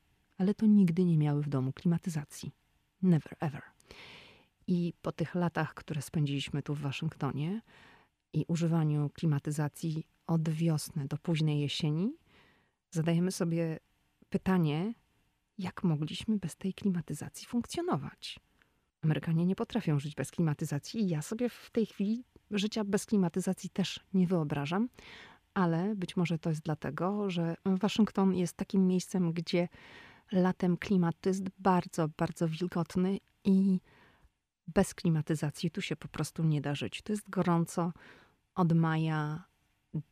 ale 0.42 0.55
to 0.55 0.66
nigdy 0.66 1.05
nie 1.05 1.18
miały 1.18 1.42
w 1.42 1.48
domu 1.48 1.72
klimatyzacji. 1.72 2.52
Never 3.02 3.37
ever. 3.40 3.62
I 4.66 4.92
po 5.02 5.12
tych 5.12 5.35
latach, 5.35 5.74
które 5.74 6.02
spędziliśmy 6.02 6.62
tu 6.62 6.74
w 6.74 6.81
Waszyngtonie 6.81 7.61
i 8.33 8.44
używaniu 8.48 9.11
klimatyzacji 9.11 10.07
od 10.26 10.48
wiosny 10.48 11.07
do 11.09 11.18
późnej 11.18 11.61
jesieni, 11.61 12.16
zadajemy 12.90 13.33
sobie 13.33 13.78
pytanie, 14.33 14.95
jak 15.59 15.85
mogliśmy 15.85 16.38
bez 16.38 16.57
tej 16.57 16.75
klimatyzacji 16.75 17.47
funkcjonować. 17.47 18.40
Amerykanie 19.05 19.47
nie 19.47 19.57
potrafią 19.57 19.99
żyć 19.99 20.14
bez 20.14 20.31
klimatyzacji 20.31 21.01
i 21.01 21.09
ja 21.09 21.23
sobie 21.23 21.49
w 21.49 21.71
tej 21.71 21.87
chwili 21.87 22.25
życia 22.51 22.85
bez 22.85 23.07
klimatyzacji 23.07 23.71
też 23.71 24.01
nie 24.14 24.27
wyobrażam, 24.27 24.88
ale 25.55 25.95
być 25.97 26.16
może 26.16 26.38
to 26.38 26.51
jest 26.51 26.62
dlatego, 26.62 27.31
że 27.31 27.57
Waszyngton 27.64 28.35
jest 28.35 28.57
takim 28.57 28.87
miejscem, 28.87 29.33
gdzie 29.33 29.68
latem 30.33 30.77
klimat 30.77 31.27
jest 31.27 31.45
bardzo, 31.59 32.09
bardzo 32.09 32.49
wilgotny 32.49 33.18
i 33.45 33.81
bez 34.66 34.95
klimatyzacji 34.95 35.71
tu 35.71 35.83
się 35.83 35.97
po 35.97 36.09
prostu 36.09 36.45
nie 36.45 36.61
da 36.61 36.75
żyć. 36.75 37.03
To 37.03 37.12
jest 37.12 37.31
gorąco 37.31 37.92
od 38.55 38.73
maja 38.73 39.45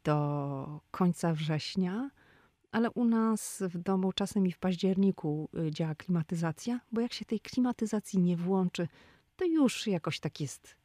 do 0.04 0.80
końca 0.90 1.32
września, 1.32 2.10
ale 2.72 2.90
u 2.90 3.04
nas 3.04 3.62
w 3.68 3.78
domu 3.78 4.12
czasem 4.12 4.46
i 4.46 4.52
w 4.52 4.58
październiku 4.58 5.48
y, 5.66 5.70
działa 5.70 5.94
klimatyzacja, 5.94 6.80
bo 6.92 7.00
jak 7.00 7.12
się 7.12 7.24
tej 7.24 7.40
klimatyzacji 7.40 8.18
nie 8.18 8.36
włączy, 8.36 8.88
to 9.36 9.44
już 9.44 9.86
jakoś 9.86 10.20
tak 10.20 10.40
jest 10.40 10.76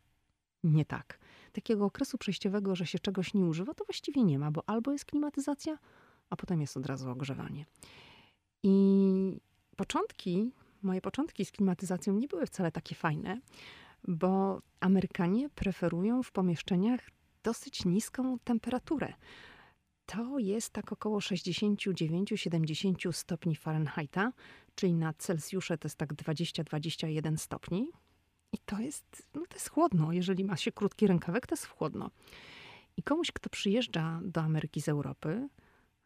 nie 0.64 0.86
tak. 0.86 1.20
Takiego 1.54 1.86
okresu 1.86 2.18
przejściowego, 2.18 2.76
że 2.76 2.86
się 2.86 3.00
czegoś 3.00 3.34
nie 3.34 3.46
używa, 3.46 3.74
to 3.74 3.86
właściwie 3.86 4.24
nie 4.24 4.40
ma, 4.40 4.52
bo 4.52 4.64
albo 4.70 4.92
jest 4.92 5.06
klimatyzacja, 5.06 5.78
a 6.30 6.36
potem 6.36 6.62
jest 6.62 6.78
od 6.78 6.86
razu 6.86 7.10
ogrzewanie. 7.10 7.66
I 8.64 9.40
początki, 9.76 10.52
moje 10.82 11.02
początki 11.02 11.46
z 11.46 11.52
klimatyzacją 11.52 12.14
nie 12.14 12.28
były 12.28 12.46
wcale 12.46 12.72
takie 12.72 12.96
fajne, 12.96 13.42
bo 14.08 14.62
Amerykanie 14.80 15.50
preferują 15.50 16.24
w 16.24 16.32
pomieszczeniach 16.32 17.00
dosyć 17.44 17.86
niską 17.86 18.40
temperaturę. 18.40 19.14
To 20.06 20.40
jest 20.40 20.74
tak 20.74 20.92
około 20.92 21.20
69-70 21.20 23.12
stopni 23.12 23.56
Fahrenheita, 23.56 24.32
czyli 24.76 24.94
na 24.94 25.14
Celsjusze 25.14 25.78
to 25.78 25.86
jest 25.86 25.98
tak 25.98 26.14
20-21 26.14 27.38
stopni. 27.38 27.88
I 28.54 28.58
to 28.66 28.80
jest, 28.80 29.28
no 29.34 29.42
to 29.50 29.56
jest 29.56 29.70
chłodno. 29.70 30.14
Jeżeli 30.14 30.44
ma 30.44 30.58
się 30.58 30.72
krótki 30.72 31.08
rękawek, 31.08 31.48
to 31.48 31.54
jest 31.54 31.68
chłodno. 31.68 32.10
I 32.98 33.04
komuś, 33.04 33.32
kto 33.32 33.50
przyjeżdża 33.50 34.20
do 34.24 34.42
Ameryki 34.42 34.82
z 34.82 34.90
Europy, 34.90 35.50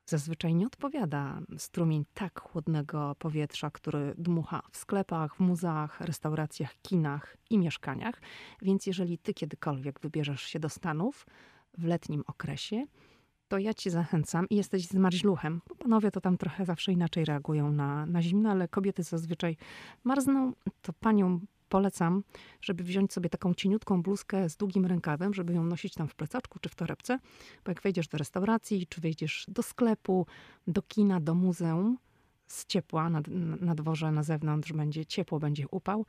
zazwyczaj 0.06 0.56
nie 0.56 0.66
odpowiada 0.66 1.42
strumień 1.58 2.06
tak 2.14 2.40
chłodnego 2.40 3.16
powietrza, 3.20 3.72
który 3.72 4.14
dmucha 4.18 4.62
w 4.72 4.78
sklepach, 4.78 5.36
w 5.36 5.40
muzeach, 5.40 6.02
restauracjach, 6.02 6.76
kinach 6.82 7.38
i 7.50 7.58
mieszkaniach. 7.58 8.22
Więc 8.62 8.86
jeżeli 8.86 9.18
ty 9.18 9.34
kiedykolwiek 9.34 10.00
wybierzesz 10.00 10.42
się 10.42 10.60
do 10.60 10.70
Stanów 10.70 11.26
w 11.78 11.86
letnim 11.86 12.24
okresie, 12.28 12.86
to 13.50 13.58
ja 13.58 13.74
ci 13.74 13.90
zachęcam 13.90 14.50
i 14.50 14.56
jesteś 14.56 14.88
z 14.88 14.94
marzluchem, 14.94 15.62
bo 15.70 15.76
panowie 15.76 16.12
to 16.12 16.22
tam 16.22 16.38
trochę 16.38 16.66
zawsze 16.66 16.92
inaczej 16.92 17.26
reagują 17.26 17.72
na, 17.72 18.06
na 18.06 18.22
zimno, 18.22 18.52
ale 18.52 18.68
kobiety 18.68 19.04
zazwyczaj 19.04 19.58
marzną, 20.04 20.54
to 20.82 20.94
panią 20.94 21.40
polecam, 21.70 22.24
żeby 22.62 22.84
wziąć 22.84 23.14
sobie 23.14 23.30
taką 23.30 23.54
cieniutką 23.54 24.02
bluzkę 24.02 24.50
z 24.50 24.58
długim 24.58 24.86
rękawem, 24.86 25.34
żeby 25.34 25.54
ją 25.54 25.64
nosić 25.64 25.94
tam 25.94 26.08
w 26.08 26.16
plecaczku 26.16 26.60
czy 26.60 26.70
w 26.70 26.76
torebce, 26.76 27.20
bo 27.66 27.72
jak 27.72 27.82
wejdziesz 27.82 28.08
do 28.08 28.18
restauracji, 28.18 28.88
czy 28.88 29.02
wejdziesz 29.02 29.46
do 29.48 29.64
sklepu, 29.64 30.26
do 30.68 30.82
kina, 30.82 31.20
do 31.20 31.36
muzeum, 31.36 31.98
z 32.48 32.66
ciepła 32.66 33.10
na, 33.10 33.22
na 33.62 33.76
dworze, 33.76 34.12
na 34.12 34.24
zewnątrz 34.24 34.74
będzie 34.74 35.06
ciepło, 35.06 35.40
będzie 35.40 35.68
upał, 35.72 36.06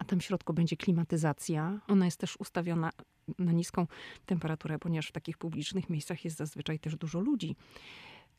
a 0.00 0.04
tam 0.04 0.20
w 0.20 0.24
środku 0.24 0.52
będzie 0.52 0.76
klimatyzacja. 0.76 1.80
Ona 1.88 2.04
jest 2.04 2.20
też 2.20 2.36
ustawiona 2.36 2.90
na 3.38 3.52
niską 3.52 3.86
temperaturę, 4.26 4.78
ponieważ 4.78 5.08
w 5.08 5.12
takich 5.12 5.38
publicznych 5.38 5.90
miejscach 5.90 6.24
jest 6.24 6.36
zazwyczaj 6.36 6.78
też 6.78 6.96
dużo 6.96 7.20
ludzi 7.20 7.56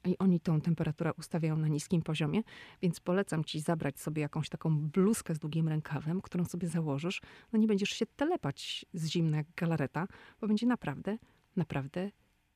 i 0.05 0.17
oni 0.17 0.39
tą 0.39 0.61
temperaturę 0.61 1.13
ustawiają 1.13 1.57
na 1.57 1.67
niskim 1.67 2.01
poziomie, 2.01 2.41
więc 2.81 2.99
polecam 2.99 3.43
ci 3.43 3.59
zabrać 3.59 3.99
sobie 3.99 4.21
jakąś 4.21 4.49
taką 4.49 4.79
bluzkę 4.79 5.35
z 5.35 5.39
długim 5.39 5.67
rękawem, 5.67 6.21
którą 6.21 6.45
sobie 6.45 6.67
założysz. 6.67 7.21
No 7.53 7.59
nie 7.59 7.67
będziesz 7.67 7.89
się 7.89 8.05
telepać 8.05 8.85
z 8.93 9.07
zimna 9.07 9.37
jak 9.37 9.47
galareta, 9.57 10.07
bo 10.41 10.47
będzie 10.47 10.67
naprawdę, 10.67 11.17
naprawdę 11.55 12.11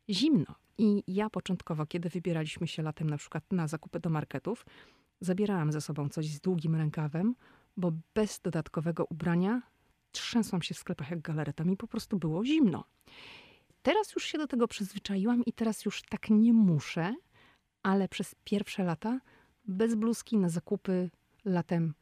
zimno. 0.10 0.56
I 0.78 1.04
ja 1.08 1.30
początkowo, 1.30 1.86
kiedy 1.86 2.10
wybieraliśmy 2.10 2.68
się 2.68 2.84
latem 2.84 3.10
na 3.10 3.18
przykład 3.18 3.44
na 3.52 3.68
zakupy 3.68 4.00
do 4.00 4.10
marketów, 4.10 4.66
zabierałam 5.22 5.72
ze 5.72 5.82
sobą 5.82 6.10
coś 6.10 6.28
z 6.28 6.40
długim 6.42 6.76
rękawem, 6.76 7.36
bo 7.78 7.92
bez 8.14 8.40
dodatkowego 8.40 9.06
ubrania 9.06 9.62
trzęsłam 10.12 10.62
się 10.62 10.74
w 10.74 10.78
sklepach 10.78 11.10
jak 11.10 11.22
galareta. 11.22 11.64
Mi 11.64 11.78
po 11.78 11.88
prostu 11.88 12.18
było 12.18 12.46
zimno 12.46 12.84
Teraz 13.86 14.16
już 14.16 14.26
się 14.26 14.38
do 14.38 14.48
tego 14.48 14.68
przyzwyczaiłam 14.68 15.46
i 15.46 15.54
teraz 15.54 15.86
już 15.86 16.02
tak 16.02 16.30
nie 16.30 16.54
muszę, 16.54 17.16
ale 17.84 18.08
przez 18.08 18.36
pierwsze 18.44 18.84
lata 18.84 19.20
bez 19.66 19.96
bluzki 19.96 20.38
na 20.38 20.50
zakupy 20.50 21.10
latem, 21.46 21.94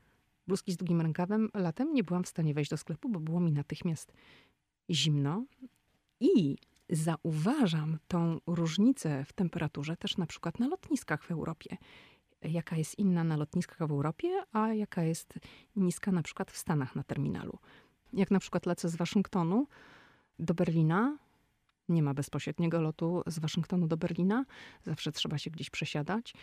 bluzki 0.47 0.71
z 0.71 0.77
długim 0.77 1.01
rękawem 1.01 1.49
latem 1.53 1.93
nie 1.93 2.03
byłam 2.03 2.23
w 2.23 2.27
stanie 2.27 2.53
wejść 2.53 2.71
do 2.71 2.77
sklepu, 2.77 3.09
bo 3.09 3.19
było 3.19 3.39
mi 3.39 3.51
natychmiast 3.51 4.13
zimno. 4.89 5.45
I 6.19 6.57
zauważam 6.89 7.97
tą 8.07 8.39
różnicę 8.47 9.25
w 9.25 9.33
temperaturze 9.33 9.97
też 9.97 10.17
na 10.17 10.25
przykład 10.25 10.59
na 10.59 10.67
lotniskach 10.67 11.23
w 11.23 11.31
Europie. 11.31 11.77
Jaka 12.43 12.75
jest 12.75 12.99
inna 12.99 13.23
na 13.23 13.37
lotniskach 13.37 13.87
w 13.87 13.91
Europie, 13.91 14.43
a 14.51 14.73
jaka 14.73 15.03
jest 15.03 15.39
niska 15.75 16.11
na 16.11 16.23
przykład 16.23 16.51
w 16.51 16.57
Stanach 16.57 16.95
na 16.95 17.03
terminalu. 17.03 17.57
Jak 18.13 18.31
na 18.31 18.39
przykład 18.39 18.65
lecę 18.65 18.89
z 18.89 18.95
Waszyngtonu 18.95 19.67
do 20.39 20.53
Berlina, 20.53 21.17
nie 21.89 22.03
ma 22.03 22.13
bezpośredniego 22.13 22.81
lotu 22.81 23.23
z 23.27 23.39
Waszyngtonu 23.39 23.87
do 23.87 23.97
Berlina, 23.97 24.45
zawsze 24.83 25.11
trzeba 25.11 25.37
się 25.37 25.51
gdzieś 25.51 25.69
przesiadać. 25.69 26.33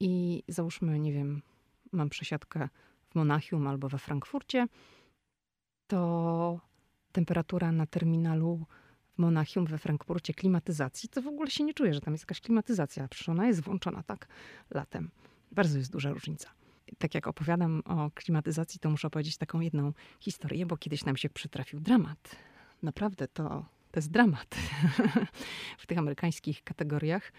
I 0.00 0.42
załóżmy, 0.48 1.00
nie 1.00 1.12
wiem, 1.12 1.42
mam 1.92 2.08
przesiadkę 2.08 2.68
w 3.08 3.14
Monachium 3.14 3.66
albo 3.66 3.88
we 3.88 3.98
Frankfurcie, 3.98 4.66
to 5.86 6.60
temperatura 7.12 7.72
na 7.72 7.86
terminalu 7.86 8.66
w 9.14 9.18
Monachium, 9.18 9.66
we 9.66 9.78
Frankfurcie, 9.78 10.34
klimatyzacji, 10.34 11.08
to 11.08 11.22
w 11.22 11.26
ogóle 11.26 11.50
się 11.50 11.64
nie 11.64 11.74
czuję, 11.74 11.94
że 11.94 12.00
tam 12.00 12.14
jest 12.14 12.22
jakaś 12.22 12.40
klimatyzacja. 12.40 13.08
Przecież 13.08 13.28
ona 13.28 13.46
jest 13.46 13.60
włączona 13.60 14.02
tak 14.02 14.28
latem. 14.70 15.10
Bardzo 15.54 15.78
jest 15.78 15.92
duża 15.92 16.10
różnica. 16.10 16.50
Tak 16.98 17.14
jak 17.14 17.26
opowiadam 17.26 17.82
o 17.84 18.10
klimatyzacji, 18.10 18.80
to 18.80 18.90
muszę 18.90 19.08
opowiedzieć 19.08 19.36
taką 19.36 19.60
jedną 19.60 19.92
historię, 20.20 20.66
bo 20.66 20.76
kiedyś 20.76 21.04
nam 21.04 21.16
się 21.16 21.30
przytrafił 21.30 21.80
dramat. 21.80 22.36
Naprawdę 22.82 23.28
to, 23.28 23.64
to 23.90 23.98
jest 23.98 24.10
dramat 24.10 24.56
w 25.78 25.86
tych 25.86 25.98
amerykańskich 25.98 26.64
kategoriach. 26.64 27.32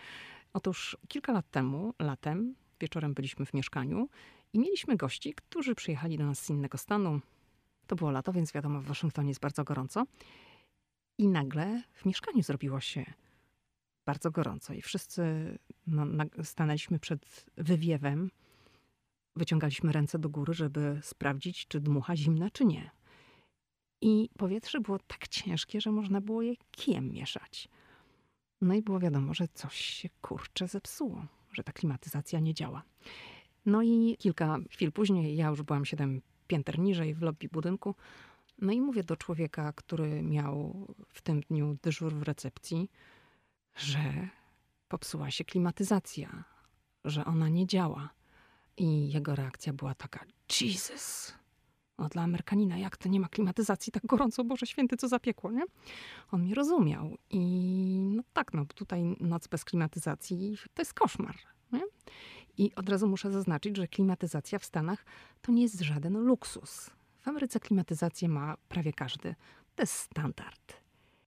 Otóż 0.53 0.97
kilka 1.07 1.33
lat 1.33 1.51
temu, 1.51 1.93
latem, 1.99 2.55
wieczorem 2.79 3.13
byliśmy 3.13 3.45
w 3.45 3.53
mieszkaniu 3.53 4.09
i 4.53 4.59
mieliśmy 4.59 4.97
gości, 4.97 5.33
którzy 5.33 5.75
przyjechali 5.75 6.17
do 6.17 6.25
nas 6.25 6.39
z 6.39 6.49
innego 6.49 6.77
stanu. 6.77 7.21
To 7.87 7.95
było 7.95 8.11
lato, 8.11 8.33
więc 8.33 8.51
wiadomo, 8.51 8.81
w 8.81 8.85
Waszyngtonie 8.85 9.29
jest 9.29 9.41
bardzo 9.41 9.63
gorąco. 9.63 10.03
I 11.17 11.27
nagle 11.27 11.83
w 11.93 12.05
mieszkaniu 12.05 12.43
zrobiło 12.43 12.79
się 12.79 13.05
bardzo 14.05 14.31
gorąco 14.31 14.73
i 14.73 14.81
wszyscy 14.81 15.23
no, 15.87 16.05
stanęliśmy 16.43 16.99
przed 16.99 17.45
wywiewem. 17.57 18.31
Wyciągaliśmy 19.35 19.91
ręce 19.91 20.19
do 20.19 20.29
góry, 20.29 20.53
żeby 20.53 20.99
sprawdzić, 21.03 21.67
czy 21.67 21.79
dmucha 21.79 22.15
zimne, 22.15 22.51
czy 22.51 22.65
nie. 22.65 22.91
I 24.01 24.29
powietrze 24.37 24.79
było 24.79 24.99
tak 24.99 25.27
ciężkie, 25.27 25.81
że 25.81 25.91
można 25.91 26.21
było 26.21 26.41
je 26.41 26.53
kijem 26.71 27.11
mieszać. 27.11 27.69
No 28.61 28.73
i 28.73 28.81
było 28.81 28.99
wiadomo, 28.99 29.33
że 29.33 29.47
coś 29.47 29.75
się 29.75 30.09
kurcze 30.21 30.67
zepsuło, 30.67 31.25
że 31.51 31.63
ta 31.63 31.71
klimatyzacja 31.71 32.39
nie 32.39 32.53
działa. 32.53 32.83
No 33.65 33.81
i 33.81 34.15
kilka 34.19 34.59
chwil 34.69 34.91
później, 34.91 35.35
ja 35.35 35.47
już 35.47 35.61
byłam 35.61 35.85
siedem 35.85 36.21
pięter 36.47 36.79
niżej 36.79 37.15
w 37.15 37.21
lobby 37.21 37.47
budynku, 37.47 37.95
no 38.61 38.71
i 38.71 38.81
mówię 38.81 39.03
do 39.03 39.17
człowieka, 39.17 39.73
który 39.73 40.23
miał 40.23 40.87
w 41.09 41.21
tym 41.21 41.41
dniu 41.41 41.77
dyżur 41.81 42.13
w 42.13 42.23
recepcji, 42.23 42.89
że 43.75 44.29
popsuła 44.87 45.31
się 45.31 45.45
klimatyzacja, 45.45 46.43
że 47.05 47.25
ona 47.25 47.49
nie 47.49 47.67
działa. 47.67 48.09
I 48.77 49.11
jego 49.11 49.35
reakcja 49.35 49.73
była 49.73 49.95
taka: 49.95 50.25
Jesus! 50.61 51.33
No 51.97 52.09
dla 52.09 52.21
Amerykanina, 52.21 52.77
jak 52.77 52.97
to 52.97 53.09
nie 53.09 53.19
ma 53.19 53.29
klimatyzacji 53.29 53.91
tak 53.91 54.05
gorąco, 54.05 54.43
Boże 54.43 54.65
Święty, 54.65 54.97
co 54.97 55.07
zapiekło, 55.07 55.51
nie? 55.51 55.63
On 56.31 56.41
mnie 56.41 56.55
rozumiał. 56.55 57.17
I 57.29 57.39
no 58.15 58.23
tak, 58.33 58.53
no 58.53 58.65
tutaj 58.65 59.03
noc 59.19 59.47
bez 59.47 59.65
klimatyzacji 59.65 60.57
to 60.73 60.81
jest 60.81 60.93
koszmar, 60.93 61.35
nie? 61.71 61.81
I 62.57 62.75
od 62.75 62.89
razu 62.89 63.07
muszę 63.07 63.31
zaznaczyć, 63.31 63.77
że 63.77 63.87
klimatyzacja 63.87 64.59
w 64.59 64.65
Stanach 64.65 65.05
to 65.41 65.51
nie 65.51 65.61
jest 65.61 65.81
żaden 65.81 66.17
luksus. 66.17 66.89
W 67.21 67.27
Ameryce 67.27 67.59
klimatyzację 67.59 68.29
ma 68.29 68.57
prawie 68.69 68.93
każdy. 68.93 69.35
To 69.75 69.83
jest 69.83 69.93
standard. 69.93 70.84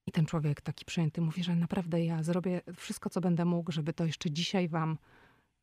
I 0.09 0.13
ten 0.13 0.27
człowiek 0.27 0.61
taki 0.61 0.85
przejęty 0.85 1.21
mówi, 1.21 1.45
że 1.45 1.57
naprawdę 1.57 2.05
ja 2.05 2.23
zrobię 2.23 2.61
wszystko, 2.77 3.11
co 3.11 3.21
będę 3.21 3.45
mógł, 3.45 3.73
żeby 3.73 3.93
to 3.93 4.05
jeszcze 4.05 4.31
dzisiaj 4.31 4.69
wam 4.69 4.99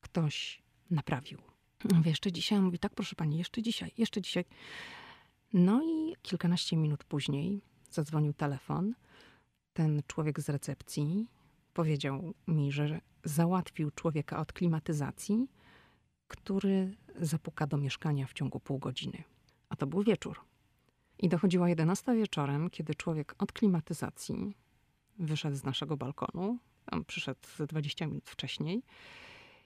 ktoś 0.02 0.62
naprawił. 0.90 1.42
Mówię, 1.94 2.10
jeszcze 2.10 2.32
dzisiaj? 2.32 2.60
mówi, 2.62 2.80
tak 2.80 2.96
proszę 2.96 3.16
pani, 3.16 3.38
jeszcze 3.38 3.62
dzisiaj, 3.62 3.92
jeszcze 3.98 4.22
dzisiaj. 4.22 4.46
No 5.54 5.82
i 5.84 6.16
kilkanaście 6.22 6.78
minut 6.78 7.04
później 7.04 7.62
zadzwonił 7.92 8.34
telefon. 8.34 8.96
Ten 9.74 10.02
człowiek 10.08 10.40
z 10.40 10.50
recepcji 10.50 11.28
powiedział 11.74 12.34
mi, 12.48 12.72
że 12.72 13.02
załatwił 13.24 13.92
człowieka 13.92 14.40
od 14.40 14.54
klimatyzacji, 14.54 15.48
który 16.28 16.96
zapuka 17.16 17.68
do 17.68 17.78
mieszkania 17.78 18.28
w 18.28 18.34
ciągu 18.34 18.60
pół 18.60 18.80
godziny. 18.80 19.24
A 19.70 19.76
to 19.76 19.88
był 19.88 20.04
wieczór. 20.04 20.40
I 21.20 21.30
dochodziła 21.30 21.70
11 21.70 22.16
wieczorem, 22.16 22.70
kiedy 22.70 22.96
człowiek 22.96 23.36
od 23.38 23.52
klimatyzacji 23.52 24.56
wyszedł 25.20 25.56
z 25.56 25.64
naszego 25.64 25.98
balkonu. 25.98 26.58
Tam 26.86 27.06
przyszedł 27.06 27.40
20 27.68 28.08
minut 28.08 28.30
wcześniej. 28.30 28.84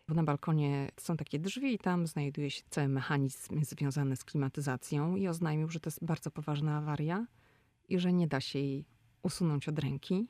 Bo 0.08 0.16
na 0.16 0.24
balkonie 0.24 0.92
są 0.98 1.18
takie 1.18 1.40
drzwi 1.40 1.74
i 1.74 1.78
tam 1.78 2.08
znajduje 2.08 2.52
się 2.52 2.64
cały 2.70 2.88
mechanizm 2.88 3.64
związany 3.64 4.16
z 4.16 4.24
klimatyzacją 4.24 5.16
i 5.16 5.28
oznajmił, 5.28 5.70
że 5.70 5.80
to 5.80 5.88
jest 5.88 6.06
bardzo 6.06 6.32
poważna 6.32 6.78
awaria 6.78 7.28
i 7.90 8.00
że 8.00 8.14
nie 8.14 8.28
da 8.28 8.42
się 8.42 8.60
jej 8.60 8.86
usunąć 9.24 9.70
od 9.70 9.80
ręki, 9.80 10.28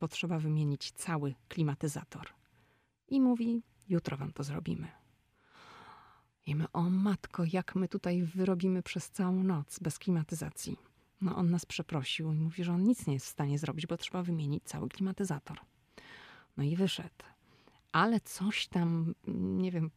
bo 0.00 0.08
trzeba 0.08 0.38
wymienić 0.38 0.92
cały 0.92 1.34
klimatyzator. 1.48 2.28
I 3.08 3.20
mówi: 3.20 3.62
Jutro 3.88 4.16
wam 4.16 4.32
to 4.32 4.44
zrobimy. 4.44 5.05
I 6.46 6.54
my, 6.54 6.72
o 6.72 6.90
matko, 6.90 7.44
jak 7.52 7.74
my 7.74 7.88
tutaj 7.88 8.22
wyrobimy 8.22 8.82
przez 8.82 9.10
całą 9.10 9.42
noc 9.42 9.78
bez 9.78 9.98
klimatyzacji. 9.98 10.76
No 11.20 11.36
on 11.36 11.50
nas 11.50 11.66
przeprosił 11.66 12.32
i 12.32 12.40
mówi, 12.40 12.64
że 12.64 12.72
on 12.72 12.84
nic 12.84 13.06
nie 13.06 13.14
jest 13.14 13.26
w 13.26 13.30
stanie 13.30 13.58
zrobić, 13.58 13.86
bo 13.86 13.96
trzeba 13.96 14.22
wymienić 14.22 14.64
cały 14.64 14.88
klimatyzator. 14.88 15.60
No 16.56 16.64
i 16.64 16.76
wyszedł. 16.76 17.24
Ale 17.92 18.20
coś 18.20 18.66
tam, 18.66 19.14
nie 19.36 19.70
wiem, 19.70 19.90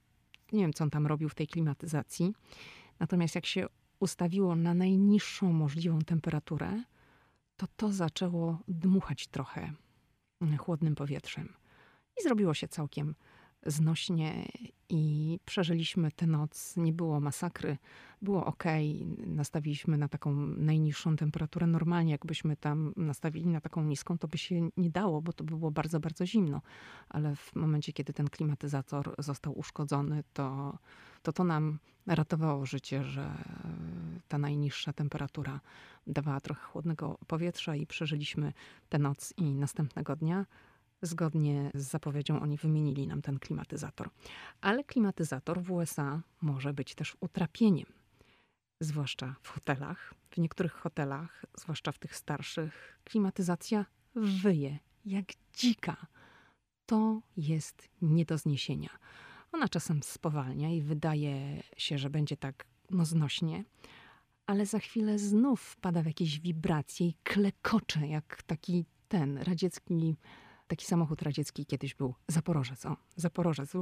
nie 0.52 0.62
wiem, 0.62 0.74
co 0.74 0.84
on 0.84 0.90
tam 0.90 1.08
robił 1.08 1.30
w 1.30 1.36
tej 1.36 1.48
klimatyzacji. 1.48 2.34
Natomiast 3.00 3.36
jak 3.36 3.46
się 3.46 3.68
ustawiło 4.00 4.56
na 4.56 4.74
najniższą 4.74 5.54
możliwą 5.54 6.00
temperaturę, 6.00 6.84
to 7.58 7.68
to 7.76 7.92
zaczęło 7.92 8.60
dmuchać 8.68 9.28
trochę 9.28 9.74
chłodnym 10.58 10.96
powietrzem. 10.96 11.54
I 12.20 12.24
zrobiło 12.24 12.54
się 12.54 12.68
całkiem 12.68 13.16
znośnie 13.66 14.46
i 14.90 15.40
przeżyliśmy 15.46 16.12
tę 16.12 16.28
noc. 16.28 16.78
Nie 16.78 16.94
było 16.94 17.20
masakry, 17.20 17.78
było 18.22 18.46
ok. 18.46 18.64
Nastawiliśmy 19.18 19.98
na 19.98 20.08
taką 20.08 20.36
najniższą 20.58 21.16
temperaturę. 21.16 21.68
Normalnie, 21.68 22.12
jakbyśmy 22.12 22.56
tam 22.58 22.94
nastawili 22.98 23.48
na 23.48 23.62
taką 23.62 23.84
niską, 23.84 24.18
to 24.18 24.28
by 24.28 24.38
się 24.38 24.70
nie 24.78 24.90
dało, 24.90 25.22
bo 25.22 25.34
to 25.34 25.44
by 25.44 25.58
było 25.58 25.72
bardzo, 25.72 26.00
bardzo 26.00 26.26
zimno. 26.26 26.62
Ale 27.10 27.36
w 27.36 27.56
momencie, 27.56 27.94
kiedy 27.94 28.14
ten 28.14 28.30
klimatyzator 28.30 29.16
został 29.18 29.60
uszkodzony, 29.60 30.24
to 30.34 30.78
to, 31.24 31.34
to 31.34 31.44
nam 31.44 31.80
ratowało 32.08 32.66
życie, 32.66 33.04
że 33.04 33.32
ta 34.28 34.38
najniższa 34.38 34.94
temperatura 34.94 35.60
dawała 36.08 36.40
trochę 36.40 36.62
chłodnego 36.62 37.18
powietrza 37.28 37.76
i 37.76 37.88
przeżyliśmy 37.88 38.54
tę 38.90 39.00
noc 39.00 39.34
i 39.38 39.56
następnego 39.56 40.16
dnia 40.16 40.46
Zgodnie 41.02 41.72
z 41.74 41.88
zapowiedzią 41.88 42.42
oni 42.42 42.58
wymienili 42.58 43.08
nam 43.08 43.22
ten 43.22 43.40
klimatyzator. 43.40 44.10
Ale 44.62 44.84
klimatyzator 44.84 45.64
w 45.64 45.72
USA 45.72 46.22
może 46.42 46.74
być 46.74 46.96
też 46.96 47.18
utrapieniem, 47.20 47.86
zwłaszcza 48.80 49.36
w 49.42 49.50
hotelach. 49.50 50.14
W 50.30 50.38
niektórych 50.38 50.74
hotelach, 50.74 51.46
zwłaszcza 51.58 51.92
w 51.92 52.00
tych 52.00 52.16
starszych, 52.16 53.00
klimatyzacja 53.04 53.86
wyje 54.16 54.80
jak 55.06 55.26
dzika. 55.54 56.08
To 56.86 57.22
jest 57.38 57.90
nie 58.02 58.26
do 58.26 58.38
zniesienia. 58.38 58.90
Ona 59.52 59.70
czasem 59.70 60.04
spowalnia 60.04 60.70
i 60.70 60.82
wydaje 60.82 61.64
się, 61.78 61.98
że 61.98 62.10
będzie 62.10 62.38
tak 62.38 62.66
no, 62.90 63.06
znośnie, 63.06 63.64
ale 64.46 64.66
za 64.66 64.80
chwilę 64.80 65.20
znów 65.20 65.62
wpada 65.62 66.02
w 66.02 66.06
jakieś 66.06 66.40
wibracje 66.40 67.08
i 67.08 67.16
klekocze, 67.24 68.08
jak 68.08 68.44
taki 68.44 68.86
ten 69.08 69.38
radziecki 69.38 70.16
taki 70.70 70.86
samochód 70.86 71.22
radziecki 71.22 71.66
kiedyś 71.66 71.96
był 71.96 72.16
Zaporożec. 72.28 72.86
O, 72.86 72.98
Zaporożec. 73.16 73.74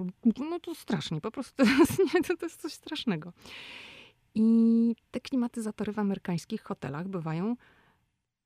No 0.50 0.60
to 0.60 0.76
strasznie, 0.76 1.22
po 1.22 1.32
prostu 1.32 1.64
nie, 2.14 2.24
to, 2.24 2.38
to 2.38 2.46
jest 2.46 2.62
coś 2.62 2.74
strasznego. 2.74 3.34
I 4.36 4.96
te 5.12 5.20
klimatyzatory 5.20 5.94
w 5.94 6.00
amerykańskich 6.00 6.64
hotelach 6.64 7.08
bywają 7.08 7.56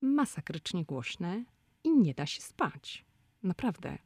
masakrycznie 0.01 0.85
głośne 0.85 1.43
i 1.83 1.91
nie 1.97 2.13
da 2.13 2.25
się 2.25 2.41
spać. 2.41 3.05
Naprawdę. 3.43 3.97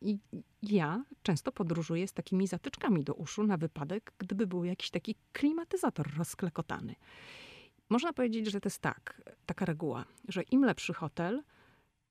I 0.00 0.18
ja 0.62 1.04
często 1.22 1.52
podróżuję 1.52 2.08
z 2.08 2.12
takimi 2.12 2.46
zatyczkami 2.46 3.04
do 3.04 3.14
uszu 3.14 3.42
na 3.42 3.56
wypadek, 3.56 4.12
gdyby 4.18 4.46
był 4.46 4.64
jakiś 4.64 4.90
taki 4.90 5.14
klimatyzator 5.32 6.16
rozklekotany. 6.16 6.94
Można 7.88 8.12
powiedzieć, 8.12 8.50
że 8.50 8.60
to 8.60 8.66
jest 8.66 8.78
tak, 8.78 9.22
taka 9.46 9.64
reguła, 9.64 10.04
że 10.28 10.42
im 10.42 10.64
lepszy 10.64 10.94
hotel, 10.94 11.42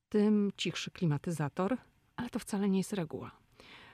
tym 0.10 0.52
cichszy 0.58 0.92
klimatyzator, 0.92 1.78
ale 2.16 2.30
to 2.30 2.40
wcale 2.40 2.70
nie 2.70 2.78
jest 2.78 2.94
reguła. 2.94 3.32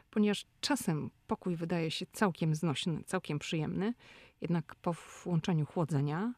Ponieważ 0.09 0.45
czasem 0.61 1.09
pokój 1.27 1.55
wydaje 1.55 1.91
się 1.91 2.05
całkiem 2.11 2.55
znośny, 2.55 3.03
całkiem 3.05 3.39
przyjemny, 3.39 3.93
jednak 4.41 4.75
po 4.75 4.93
włączeniu 4.93 5.65
chłodzenia, 5.65 6.33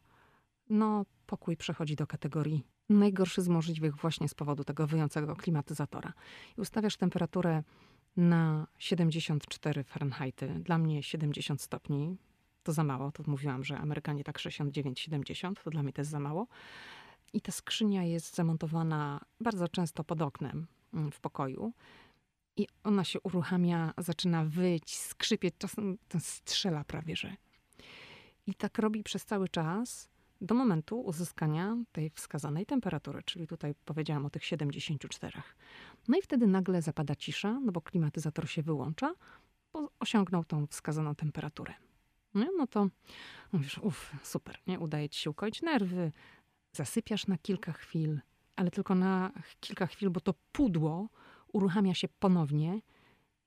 no 0.69 1.05
pokój 1.25 1.57
przechodzi 1.57 1.95
do 1.95 2.07
kategorii 2.07 2.63
najgorszy 2.89 3.41
z 3.41 3.47
możliwych 3.47 3.95
właśnie 3.95 4.29
z 4.29 4.33
powodu 4.33 4.63
tego 4.63 4.87
wyjącego 4.87 5.35
klimatyzatora. 5.35 6.13
I 6.57 6.61
ustawiasz 6.61 6.97
temperaturę 6.97 7.63
na 8.17 8.67
74 8.77 9.83
Fahrenheity, 9.83 10.47
dla 10.47 10.77
mnie 10.77 11.03
70 11.03 11.61
stopni, 11.61 12.17
to 12.63 12.73
za 12.73 12.83
mało, 12.83 13.11
to 13.11 13.23
mówiłam, 13.27 13.63
że 13.63 13.77
Amerykanie 13.77 14.23
tak 14.23 14.37
69-70, 14.37 15.53
to 15.63 15.69
dla 15.69 15.83
mnie 15.83 15.93
jest 15.97 16.11
za 16.11 16.19
mało. 16.19 16.47
I 17.33 17.41
ta 17.41 17.51
skrzynia 17.51 18.03
jest 18.03 18.35
zamontowana 18.35 19.19
bardzo 19.41 19.67
często 19.67 20.03
pod 20.03 20.21
oknem 20.21 20.67
mm, 20.93 21.11
w 21.11 21.19
pokoju. 21.19 21.73
I 22.57 22.67
ona 22.83 23.03
się 23.03 23.19
uruchamia, 23.19 23.93
zaczyna 23.97 24.45
wyć, 24.45 24.97
skrzypieć, 24.97 25.55
czasem 25.57 25.97
strzela 26.19 26.83
prawie, 26.83 27.15
że. 27.15 27.35
I 28.47 28.55
tak 28.55 28.79
robi 28.79 29.03
przez 29.03 29.25
cały 29.25 29.49
czas 29.49 30.09
do 30.41 30.55
momentu 30.55 30.99
uzyskania 30.99 31.77
tej 31.91 32.09
wskazanej 32.09 32.65
temperatury, 32.65 33.23
czyli 33.23 33.47
tutaj 33.47 33.75
powiedziałam 33.85 34.25
o 34.25 34.29
tych 34.29 34.45
74. 34.45 35.41
No 36.07 36.17
i 36.17 36.21
wtedy 36.21 36.47
nagle 36.47 36.81
zapada 36.81 37.15
cisza, 37.15 37.59
no 37.59 37.71
bo 37.71 37.81
klimatyzator 37.81 38.49
się 38.49 38.61
wyłącza, 38.61 39.13
bo 39.73 39.91
osiągnął 39.99 40.43
tą 40.43 40.67
wskazaną 40.67 41.15
temperaturę. 41.15 41.73
No, 42.33 42.47
no 42.57 42.67
to 42.67 42.87
mówisz, 43.51 43.77
uff, 43.77 44.11
super, 44.23 44.57
nie? 44.67 44.79
Udaje 44.79 45.09
ci 45.09 45.19
się 45.19 45.29
ukoić 45.29 45.61
nerwy, 45.61 46.11
zasypiasz 46.77 47.27
na 47.27 47.37
kilka 47.37 47.71
chwil, 47.71 48.19
ale 48.55 48.71
tylko 48.71 48.95
na 48.95 49.31
kilka 49.59 49.87
chwil, 49.87 50.09
bo 50.09 50.19
to 50.19 50.33
pudło 50.51 51.09
uruchamia 51.53 51.93
się 51.93 52.07
ponownie 52.07 52.81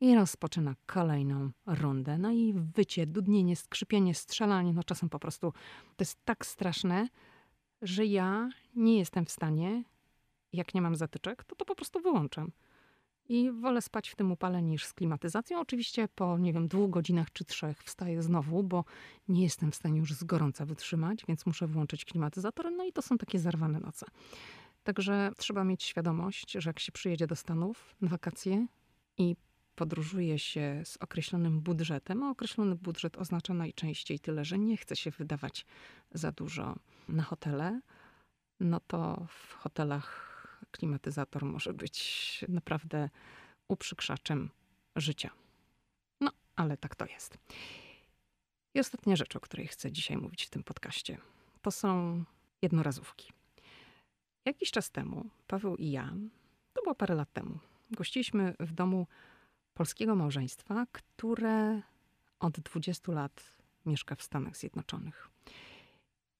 i 0.00 0.14
rozpoczyna 0.14 0.74
kolejną 0.86 1.50
rundę. 1.66 2.18
No 2.18 2.30
i 2.30 2.54
wycie, 2.76 3.06
dudnienie, 3.06 3.56
skrzypienie, 3.56 4.14
strzelanie, 4.14 4.72
no 4.72 4.84
czasem 4.84 5.08
po 5.08 5.18
prostu 5.18 5.52
to 5.96 6.02
jest 6.02 6.24
tak 6.24 6.46
straszne, 6.46 7.08
że 7.82 8.06
ja 8.06 8.48
nie 8.74 8.98
jestem 8.98 9.24
w 9.26 9.30
stanie, 9.30 9.84
jak 10.52 10.74
nie 10.74 10.82
mam 10.82 10.96
zatyczek, 10.96 11.44
to 11.44 11.56
to 11.56 11.64
po 11.64 11.74
prostu 11.74 12.00
wyłączam. 12.00 12.52
I 13.30 13.52
wolę 13.52 13.82
spać 13.82 14.08
w 14.08 14.16
tym 14.16 14.32
upale 14.32 14.62
niż 14.62 14.84
z 14.84 14.92
klimatyzacją. 14.92 15.60
Oczywiście 15.60 16.08
po, 16.08 16.38
nie 16.38 16.52
wiem, 16.52 16.68
dwóch 16.68 16.90
godzinach 16.90 17.32
czy 17.32 17.44
trzech 17.44 17.82
wstaję 17.82 18.22
znowu, 18.22 18.62
bo 18.62 18.84
nie 19.28 19.42
jestem 19.42 19.70
w 19.70 19.74
stanie 19.74 19.98
już 19.98 20.12
z 20.12 20.24
gorąca 20.24 20.66
wytrzymać, 20.66 21.24
więc 21.28 21.46
muszę 21.46 21.66
włączyć 21.66 22.04
klimatyzator. 22.04 22.72
No 22.76 22.84
i 22.84 22.92
to 22.92 23.02
są 23.02 23.18
takie 23.18 23.38
zarwane 23.38 23.80
noce. 23.80 24.06
Także 24.84 25.32
trzeba 25.36 25.64
mieć 25.64 25.82
świadomość, 25.82 26.52
że 26.52 26.70
jak 26.70 26.78
się 26.78 26.92
przyjedzie 26.92 27.26
do 27.26 27.36
Stanów 27.36 27.94
na 28.00 28.08
wakacje 28.08 28.66
i 29.18 29.36
podróżuje 29.74 30.38
się 30.38 30.82
z 30.84 30.96
określonym 30.96 31.60
budżetem, 31.60 32.22
a 32.22 32.30
określony 32.30 32.74
budżet 32.74 33.18
oznacza 33.18 33.54
najczęściej 33.54 34.18
tyle, 34.18 34.44
że 34.44 34.58
nie 34.58 34.76
chce 34.76 34.96
się 34.96 35.10
wydawać 35.10 35.66
za 36.12 36.32
dużo 36.32 36.76
na 37.08 37.22
hotele, 37.22 37.80
no 38.60 38.80
to 38.80 39.26
w 39.28 39.54
hotelach 39.54 40.29
klimatyzator 40.70 41.44
może 41.44 41.74
być 41.74 42.44
naprawdę 42.48 43.10
uprzykrzaczem 43.68 44.50
życia. 44.96 45.30
No, 46.20 46.30
ale 46.56 46.76
tak 46.76 46.94
to 46.94 47.06
jest. 47.06 47.38
I 48.74 48.80
ostatnia 48.80 49.16
rzecz, 49.16 49.36
o 49.36 49.40
której 49.40 49.66
chcę 49.66 49.92
dzisiaj 49.92 50.16
mówić 50.16 50.44
w 50.44 50.50
tym 50.50 50.62
podcaście, 50.62 51.18
to 51.62 51.70
są 51.70 52.24
jednorazówki. 52.62 53.32
Jakiś 54.44 54.70
czas 54.70 54.90
temu 54.90 55.30
Paweł 55.46 55.76
i 55.76 55.90
ja, 55.90 56.14
to 56.72 56.82
było 56.82 56.94
parę 56.94 57.14
lat 57.14 57.32
temu, 57.32 57.58
gościliśmy 57.90 58.54
w 58.60 58.72
domu 58.72 59.06
polskiego 59.74 60.16
małżeństwa, 60.16 60.86
które 60.92 61.82
od 62.40 62.60
20 62.60 63.12
lat 63.12 63.56
mieszka 63.86 64.14
w 64.14 64.22
Stanach 64.22 64.56
Zjednoczonych. 64.56 65.30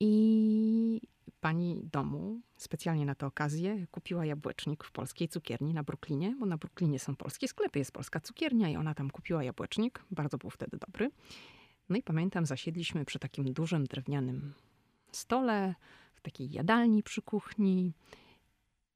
I 0.00 1.00
pani 1.40 1.80
domu 1.92 2.40
specjalnie 2.56 3.06
na 3.06 3.14
tę 3.14 3.26
okazję 3.26 3.86
kupiła 3.90 4.26
jabłecznik 4.26 4.84
w 4.84 4.92
polskiej 4.92 5.28
cukierni 5.28 5.74
na 5.74 5.82
Brooklynie, 5.82 6.36
bo 6.40 6.46
na 6.46 6.56
Brooklynie 6.56 6.98
są 6.98 7.16
polskie 7.16 7.48
sklepy, 7.48 7.78
jest 7.78 7.92
polska 7.92 8.20
cukiernia 8.20 8.68
i 8.68 8.76
ona 8.76 8.94
tam 8.94 9.10
kupiła 9.10 9.44
jabłecznik. 9.44 10.04
Bardzo 10.10 10.38
był 10.38 10.50
wtedy 10.50 10.76
dobry. 10.76 11.10
No 11.88 11.96
i 11.96 12.02
pamiętam, 12.02 12.46
zasiedliśmy 12.46 13.04
przy 13.04 13.18
takim 13.18 13.52
dużym 13.52 13.84
drewnianym 13.84 14.54
stole, 15.12 15.74
w 16.14 16.20
takiej 16.20 16.50
jadalni 16.50 17.02
przy 17.02 17.22
kuchni 17.22 17.92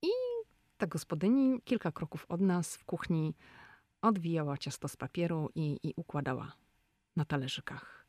i 0.03 0.09
ta 0.77 0.87
gospodyni 0.87 1.61
kilka 1.65 1.93
kroków 1.93 2.27
od 2.29 2.41
nas 2.41 2.77
w 2.77 2.85
kuchni 2.85 3.35
odwijała 4.03 4.59
ciasto 4.59 4.89
z 4.89 4.97
papieru 4.97 5.51
i, 5.55 5.79
i 5.83 5.93
układała 5.97 6.53
na 7.17 7.25
talerzykach. 7.25 8.07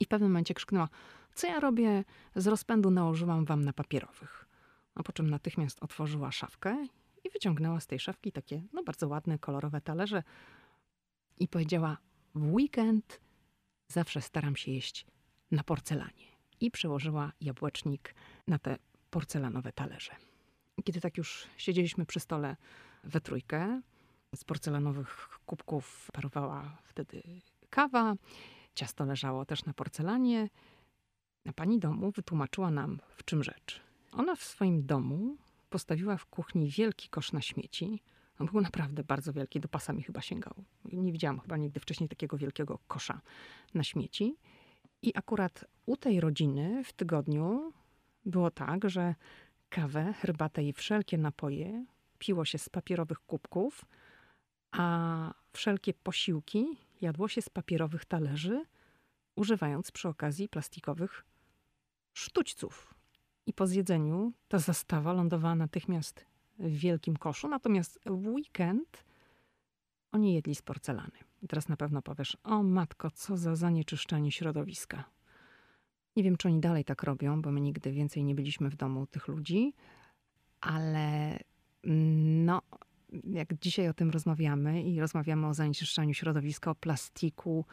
I 0.00 0.04
w 0.04 0.08
pewnym 0.08 0.30
momencie 0.30 0.54
krzyknęła: 0.54 0.88
Co 1.36 1.46
ja 1.46 1.60
robię? 1.60 2.04
Z 2.36 2.46
rozpędu 2.46 2.90
nałożyłam 2.90 3.44
wam 3.44 3.64
na 3.64 3.72
papierowych. 3.72 4.48
A 4.94 5.02
po 5.02 5.12
czym 5.12 5.30
natychmiast 5.30 5.82
otworzyła 5.82 6.32
szafkę 6.32 6.86
i 7.24 7.30
wyciągnęła 7.30 7.80
z 7.80 7.86
tej 7.86 7.98
szafki 8.00 8.32
takie, 8.32 8.62
no 8.72 8.82
bardzo 8.82 9.08
ładne, 9.08 9.38
kolorowe 9.38 9.80
talerze 9.80 10.22
i 11.38 11.48
powiedziała: 11.48 11.98
W 12.34 12.54
weekend 12.54 13.20
zawsze 13.88 14.20
staram 14.20 14.56
się 14.56 14.72
jeść 14.72 15.06
na 15.50 15.62
porcelanie. 15.62 16.26
I 16.60 16.70
przełożyła 16.70 17.32
jabłecznik 17.40 18.14
na 18.46 18.58
te 18.58 18.76
porcelanowe 19.10 19.72
talerze. 19.72 20.12
Kiedy 20.84 21.00
tak 21.00 21.16
już 21.16 21.46
siedzieliśmy 21.56 22.06
przy 22.06 22.20
stole 22.20 22.56
we 23.04 23.20
trójkę, 23.20 23.82
z 24.34 24.44
porcelanowych 24.44 25.28
kubków 25.46 26.10
parowała 26.12 26.78
wtedy 26.84 27.22
kawa, 27.70 28.14
ciasto 28.74 29.04
leżało 29.04 29.44
też 29.44 29.64
na 29.64 29.72
porcelanie. 29.72 30.48
Pani 31.52 31.78
domu 31.78 32.10
wytłumaczyła 32.10 32.70
nam, 32.70 32.98
w 33.16 33.24
czym 33.24 33.42
rzecz. 33.42 33.80
Ona 34.12 34.36
w 34.36 34.42
swoim 34.42 34.86
domu 34.86 35.36
postawiła 35.70 36.16
w 36.16 36.26
kuchni 36.26 36.70
wielki 36.70 37.08
kosz 37.08 37.32
na 37.32 37.40
śmieci. 37.40 38.02
On 38.38 38.46
był 38.46 38.60
naprawdę 38.60 39.04
bardzo 39.04 39.32
wielki, 39.32 39.60
do 39.60 39.68
pasami 39.68 40.02
chyba 40.02 40.20
sięgał. 40.20 40.54
Nie 40.84 41.12
widziałam 41.12 41.40
chyba 41.40 41.56
nigdy 41.56 41.80
wcześniej 41.80 42.08
takiego 42.08 42.36
wielkiego 42.36 42.78
kosza 42.88 43.20
na 43.74 43.84
śmieci. 43.84 44.36
I 45.02 45.12
akurat 45.14 45.64
u 45.86 45.96
tej 45.96 46.20
rodziny 46.20 46.84
w 46.84 46.92
tygodniu 46.92 47.72
było 48.24 48.50
tak, 48.50 48.90
że 48.90 49.14
kawę, 49.68 50.12
herbatę 50.12 50.64
i 50.64 50.72
wszelkie 50.72 51.18
napoje 51.18 51.86
piło 52.18 52.44
się 52.44 52.58
z 52.58 52.68
papierowych 52.68 53.18
kubków, 53.18 53.84
a 54.70 55.34
wszelkie 55.52 55.94
posiłki 55.94 56.66
jadło 57.00 57.28
się 57.28 57.42
z 57.42 57.48
papierowych 57.48 58.04
talerzy, 58.04 58.64
używając 59.36 59.90
przy 59.90 60.08
okazji 60.08 60.48
plastikowych 60.48 61.24
sztućców. 62.16 62.94
I 63.46 63.52
po 63.52 63.66
zjedzeniu 63.66 64.32
ta 64.48 64.58
zastawa 64.58 65.12
lądowała 65.12 65.54
natychmiast 65.54 66.26
w 66.58 66.76
wielkim 66.78 67.16
koszu, 67.16 67.48
natomiast 67.48 68.00
w 68.06 68.26
weekend 68.26 69.04
oni 70.12 70.34
jedli 70.34 70.54
z 70.54 70.62
porcelany. 70.62 71.18
I 71.42 71.48
teraz 71.48 71.68
na 71.68 71.76
pewno 71.76 72.02
powiesz, 72.02 72.36
o 72.44 72.62
matko, 72.62 73.10
co 73.10 73.36
za 73.36 73.56
zanieczyszczenie 73.56 74.32
środowiska. 74.32 75.04
Nie 76.16 76.22
wiem, 76.22 76.36
czy 76.36 76.48
oni 76.48 76.60
dalej 76.60 76.84
tak 76.84 77.02
robią, 77.02 77.42
bo 77.42 77.52
my 77.52 77.60
nigdy 77.60 77.92
więcej 77.92 78.24
nie 78.24 78.34
byliśmy 78.34 78.70
w 78.70 78.76
domu 78.76 79.06
tych 79.06 79.28
ludzi, 79.28 79.74
ale 80.60 81.38
no, 81.84 82.62
jak 83.24 83.54
dzisiaj 83.54 83.88
o 83.88 83.94
tym 83.94 84.10
rozmawiamy 84.10 84.82
i 84.82 85.00
rozmawiamy 85.00 85.46
o 85.46 85.54
zanieczyszczaniu 85.54 86.14
środowiska, 86.14 86.70
o 86.70 86.74
plastiku, 86.74 87.64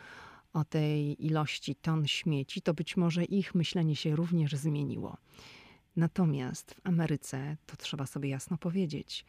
o 0.54 0.63
tej 0.63 1.26
ilości 1.26 1.76
ton 1.76 2.08
śmieci, 2.08 2.62
to 2.62 2.74
być 2.74 2.98
może 2.98 3.24
ich 3.24 3.56
myślenie 3.56 3.96
się 3.96 4.16
również 4.16 4.56
zmieniło. 4.56 5.18
Natomiast 5.96 6.74
w 6.74 6.88
Ameryce, 6.88 7.58
to 7.66 7.78
trzeba 7.78 8.06
sobie 8.06 8.30
jasno 8.30 8.58
powiedzieć, 8.58 9.26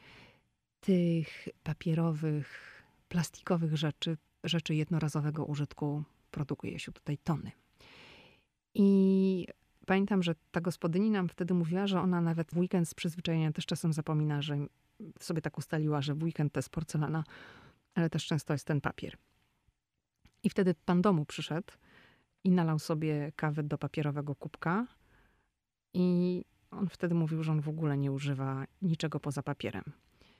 tych 0.80 1.48
papierowych, 1.62 2.82
plastikowych 3.08 3.76
rzeczy, 3.76 4.16
rzeczy 4.44 4.74
jednorazowego 4.74 5.44
użytku 5.44 6.02
produkuje 6.30 6.78
się 6.78 6.92
tutaj 6.92 7.18
tony. 7.18 7.52
I 8.74 9.46
pamiętam, 9.86 10.22
że 10.22 10.34
ta 10.50 10.60
gospodyni 10.60 11.10
nam 11.10 11.28
wtedy 11.28 11.54
mówiła, 11.54 11.86
że 11.86 12.00
ona 12.00 12.20
nawet 12.20 12.50
w 12.50 12.58
weekend 12.58 12.88
z 12.88 12.94
przyzwyczajenia 12.94 13.52
też 13.52 13.66
czasem 13.66 13.92
zapomina, 13.92 14.42
że 14.42 14.66
sobie 15.20 15.42
tak 15.42 15.58
ustaliła, 15.58 16.02
że 16.02 16.14
w 16.14 16.22
weekend 16.22 16.52
to 16.52 16.58
jest 16.58 16.70
porcelana, 16.70 17.24
ale 17.94 18.10
też 18.10 18.26
często 18.26 18.52
jest 18.52 18.66
ten 18.66 18.80
papier. 18.80 19.16
I 20.44 20.50
wtedy 20.50 20.74
pan 20.84 21.02
domu 21.02 21.24
przyszedł 21.24 21.72
i 22.44 22.50
nalał 22.50 22.78
sobie 22.78 23.32
kawę 23.36 23.62
do 23.62 23.78
papierowego 23.78 24.34
kubka 24.34 24.86
i 25.94 26.44
on 26.70 26.88
wtedy 26.88 27.14
mówił, 27.14 27.42
że 27.42 27.52
on 27.52 27.60
w 27.60 27.68
ogóle 27.68 27.96
nie 27.96 28.12
używa 28.12 28.64
niczego 28.82 29.20
poza 29.20 29.42
papierem. 29.42 29.84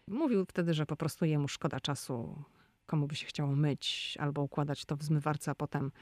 Mówił 0.09 0.45
wtedy, 0.45 0.75
że 0.75 0.87
po 0.87 0.97
prostu 0.97 1.25
jemu 1.25 1.49
szkoda 1.49 1.81
czasu, 1.81 2.45
komu 2.87 3.07
by 3.07 3.15
się 3.15 3.27
chciało 3.27 3.57
myć 3.57 4.17
albo 4.21 4.43
układać 4.43 4.85
to 4.85 4.97
w 4.97 5.03
zmywarce, 5.03 5.51
a 5.51 5.55
potem 5.55 5.93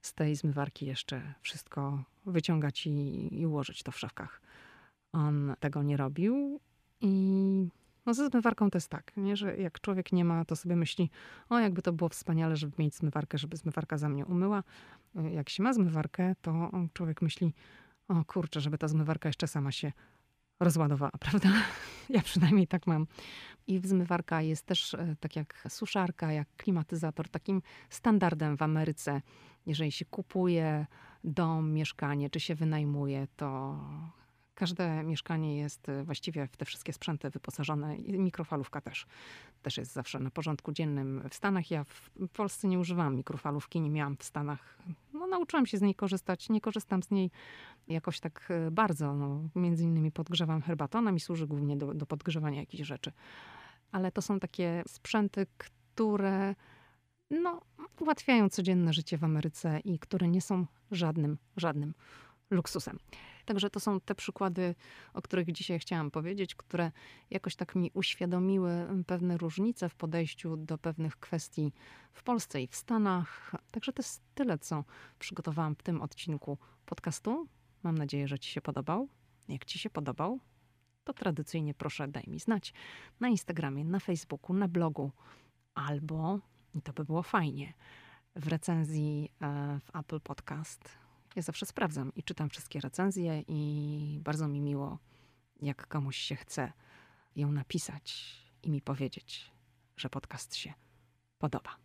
z 0.00 0.14
tej 0.14 0.36
zmywarki 0.36 0.86
jeszcze 0.86 1.34
wszystko 1.40 2.04
wyciągać 2.26 2.86
i, 2.86 3.40
i 3.40 3.46
ułożyć 3.46 3.82
to 3.82 3.92
w 3.92 3.98
szafkach. 3.98 4.42
On 5.12 5.54
tego 5.60 5.82
nie 5.82 5.96
robił 5.96 6.60
i 7.00 7.68
No 8.08 8.14
ze 8.14 8.28
zmywarką 8.28 8.70
to 8.70 8.76
jest 8.76 8.88
tak, 8.88 9.12
nie? 9.16 9.36
że 9.36 9.56
jak 9.56 9.80
człowiek 9.80 10.12
nie 10.12 10.24
ma, 10.24 10.44
to 10.44 10.56
sobie 10.56 10.76
myśli, 10.76 11.10
o 11.48 11.58
jakby 11.58 11.82
to 11.82 11.92
było 11.92 12.08
wspaniale, 12.08 12.56
żeby 12.56 12.72
mieć 12.78 12.94
zmywarkę, 12.94 13.38
żeby 13.38 13.56
zmywarka 13.56 13.98
za 13.98 14.08
mnie 14.08 14.26
umyła. 14.26 14.62
Jak 15.30 15.48
się 15.48 15.62
ma 15.62 15.72
zmywarkę, 15.72 16.34
to 16.42 16.70
człowiek 16.92 17.22
myśli, 17.22 17.54
o 18.08 18.24
kurczę, 18.24 18.60
żeby 18.60 18.78
ta 18.78 18.88
zmywarka 18.88 19.28
jeszcze 19.28 19.46
sama 19.46 19.72
się 19.72 19.92
rozładowała, 20.60 21.10
prawda? 21.30 21.48
Ja 22.08 22.22
przynajmniej 22.22 22.66
tak 22.66 22.86
mam. 22.86 23.06
I 23.66 23.80
zmywarka 23.84 24.42
jest 24.42 24.66
też, 24.66 24.94
e, 24.94 25.16
tak 25.20 25.36
jak 25.36 25.64
suszarka, 25.68 26.32
jak 26.32 26.48
klimatyzator, 26.56 27.28
takim 27.28 27.62
standardem 27.90 28.56
w 28.56 28.62
Ameryce. 28.62 29.22
Jeżeli 29.66 29.92
się 29.92 30.04
kupuje 30.04 30.86
dom, 31.24 31.72
mieszkanie, 31.72 32.30
czy 32.30 32.40
się 32.40 32.54
wynajmuje, 32.54 33.26
to 33.36 33.78
Każde 34.58 35.02
mieszkanie 35.02 35.58
jest 35.58 35.88
e, 35.88 36.04
właściwie 36.04 36.46
w 36.46 36.56
te 36.56 36.64
wszystkie 36.64 36.92
sprzęty 36.92 37.30
wyposażone 37.30 37.96
i 37.96 38.18
mikrofalówka 38.18 38.80
też. 38.80 39.06
Też 39.62 39.76
jest 39.76 39.92
zawsze 39.92 40.18
na 40.18 40.30
porządku 40.30 40.72
dziennym 40.72 41.22
w 41.30 41.34
Stanach. 41.34 41.70
Ja 41.70 41.84
w 41.84 42.10
Polsce 42.32 42.68
nie 42.68 42.78
używam 42.78 43.16
mikrofalówki, 43.16 43.80
nie 43.80 43.90
miałam 43.90 44.16
w 44.16 44.24
Stanach. 44.24 44.78
No, 45.12 45.26
nauczyłam 45.26 45.66
się 45.66 45.78
z 45.78 45.82
niej 45.82 45.94
korzystać. 45.94 46.48
Nie 46.48 46.60
korzystam 46.60 47.02
z 47.02 47.10
niej 47.10 47.30
jakoś 47.88 48.20
tak 48.20 48.48
e, 48.50 48.70
bardzo. 48.70 49.14
No, 49.14 49.40
między 49.54 49.84
innymi 49.84 50.12
podgrzewam 50.12 50.62
herbatę. 50.62 50.98
Ona 50.98 51.12
mi 51.12 51.20
służy 51.20 51.46
głównie 51.46 51.76
do, 51.76 51.94
do 51.94 52.06
podgrzewania 52.06 52.60
jakichś 52.60 52.84
rzeczy. 52.84 53.12
Ale 53.92 54.12
to 54.12 54.22
są 54.22 54.40
takie 54.40 54.82
sprzęty, 54.86 55.46
które 55.58 56.54
no, 57.30 57.60
ułatwiają 58.00 58.48
codzienne 58.48 58.92
życie 58.92 59.18
w 59.18 59.24
Ameryce 59.24 59.80
i 59.80 59.98
które 59.98 60.28
nie 60.28 60.40
są 60.40 60.66
żadnym, 60.90 61.38
żadnym 61.56 61.94
luksusem. 62.50 62.98
Także 63.48 63.70
to 63.70 63.80
są 63.80 64.00
te 64.00 64.14
przykłady, 64.14 64.74
o 65.14 65.22
których 65.22 65.52
dzisiaj 65.52 65.78
chciałam 65.78 66.10
powiedzieć, 66.10 66.54
które 66.54 66.92
jakoś 67.30 67.56
tak 67.56 67.74
mi 67.74 67.90
uświadomiły 67.94 68.86
pewne 69.06 69.36
różnice 69.36 69.88
w 69.88 69.94
podejściu 69.94 70.56
do 70.56 70.78
pewnych 70.78 71.16
kwestii 71.16 71.72
w 72.12 72.22
Polsce 72.22 72.62
i 72.62 72.66
w 72.66 72.76
Stanach. 72.76 73.54
Także 73.70 73.92
to 73.92 74.02
jest 74.02 74.22
tyle, 74.34 74.58
co 74.58 74.84
przygotowałam 75.18 75.74
w 75.74 75.82
tym 75.82 76.02
odcinku 76.02 76.58
podcastu. 76.86 77.48
Mam 77.82 77.98
nadzieję, 77.98 78.28
że 78.28 78.38
Ci 78.38 78.50
się 78.50 78.60
podobał. 78.60 79.08
Jak 79.48 79.64
Ci 79.64 79.78
się 79.78 79.90
podobał, 79.90 80.40
to 81.04 81.12
tradycyjnie 81.12 81.74
proszę 81.74 82.08
daj 82.08 82.24
mi 82.26 82.40
znać 82.40 82.74
na 83.20 83.28
Instagramie, 83.28 83.84
na 83.84 84.00
Facebooku, 84.00 84.56
na 84.56 84.68
blogu 84.68 85.12
albo, 85.74 86.38
i 86.74 86.82
to 86.82 86.92
by 86.92 87.04
było 87.04 87.22
fajnie, 87.22 87.74
w 88.36 88.48
recenzji 88.48 89.32
e, 89.40 89.80
w 89.80 89.96
Apple 89.96 90.20
Podcast 90.20 91.07
ja 91.38 91.42
zawsze 91.42 91.66
sprawdzam 91.66 92.14
i 92.14 92.22
czytam 92.22 92.50
wszystkie 92.50 92.80
recenzje, 92.80 93.44
i 93.48 94.20
bardzo 94.24 94.48
mi 94.48 94.60
miło, 94.60 94.98
jak 95.60 95.86
komuś 95.86 96.16
się 96.16 96.36
chce 96.36 96.72
ją 97.36 97.52
napisać 97.52 98.36
i 98.62 98.70
mi 98.70 98.82
powiedzieć, 98.82 99.50
że 99.96 100.10
podcast 100.10 100.56
się 100.56 100.74
podoba. 101.38 101.76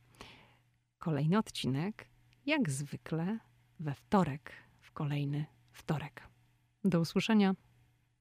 Kolejny 0.99 1.37
odcinek, 1.37 2.09
jak 2.45 2.69
zwykle, 2.69 3.39
we 3.79 3.95
wtorek, 3.95 4.51
w 4.79 4.91
kolejny 4.91 5.45
wtorek. 5.71 6.27
Do 6.83 6.99
usłyszenia. 6.99 7.55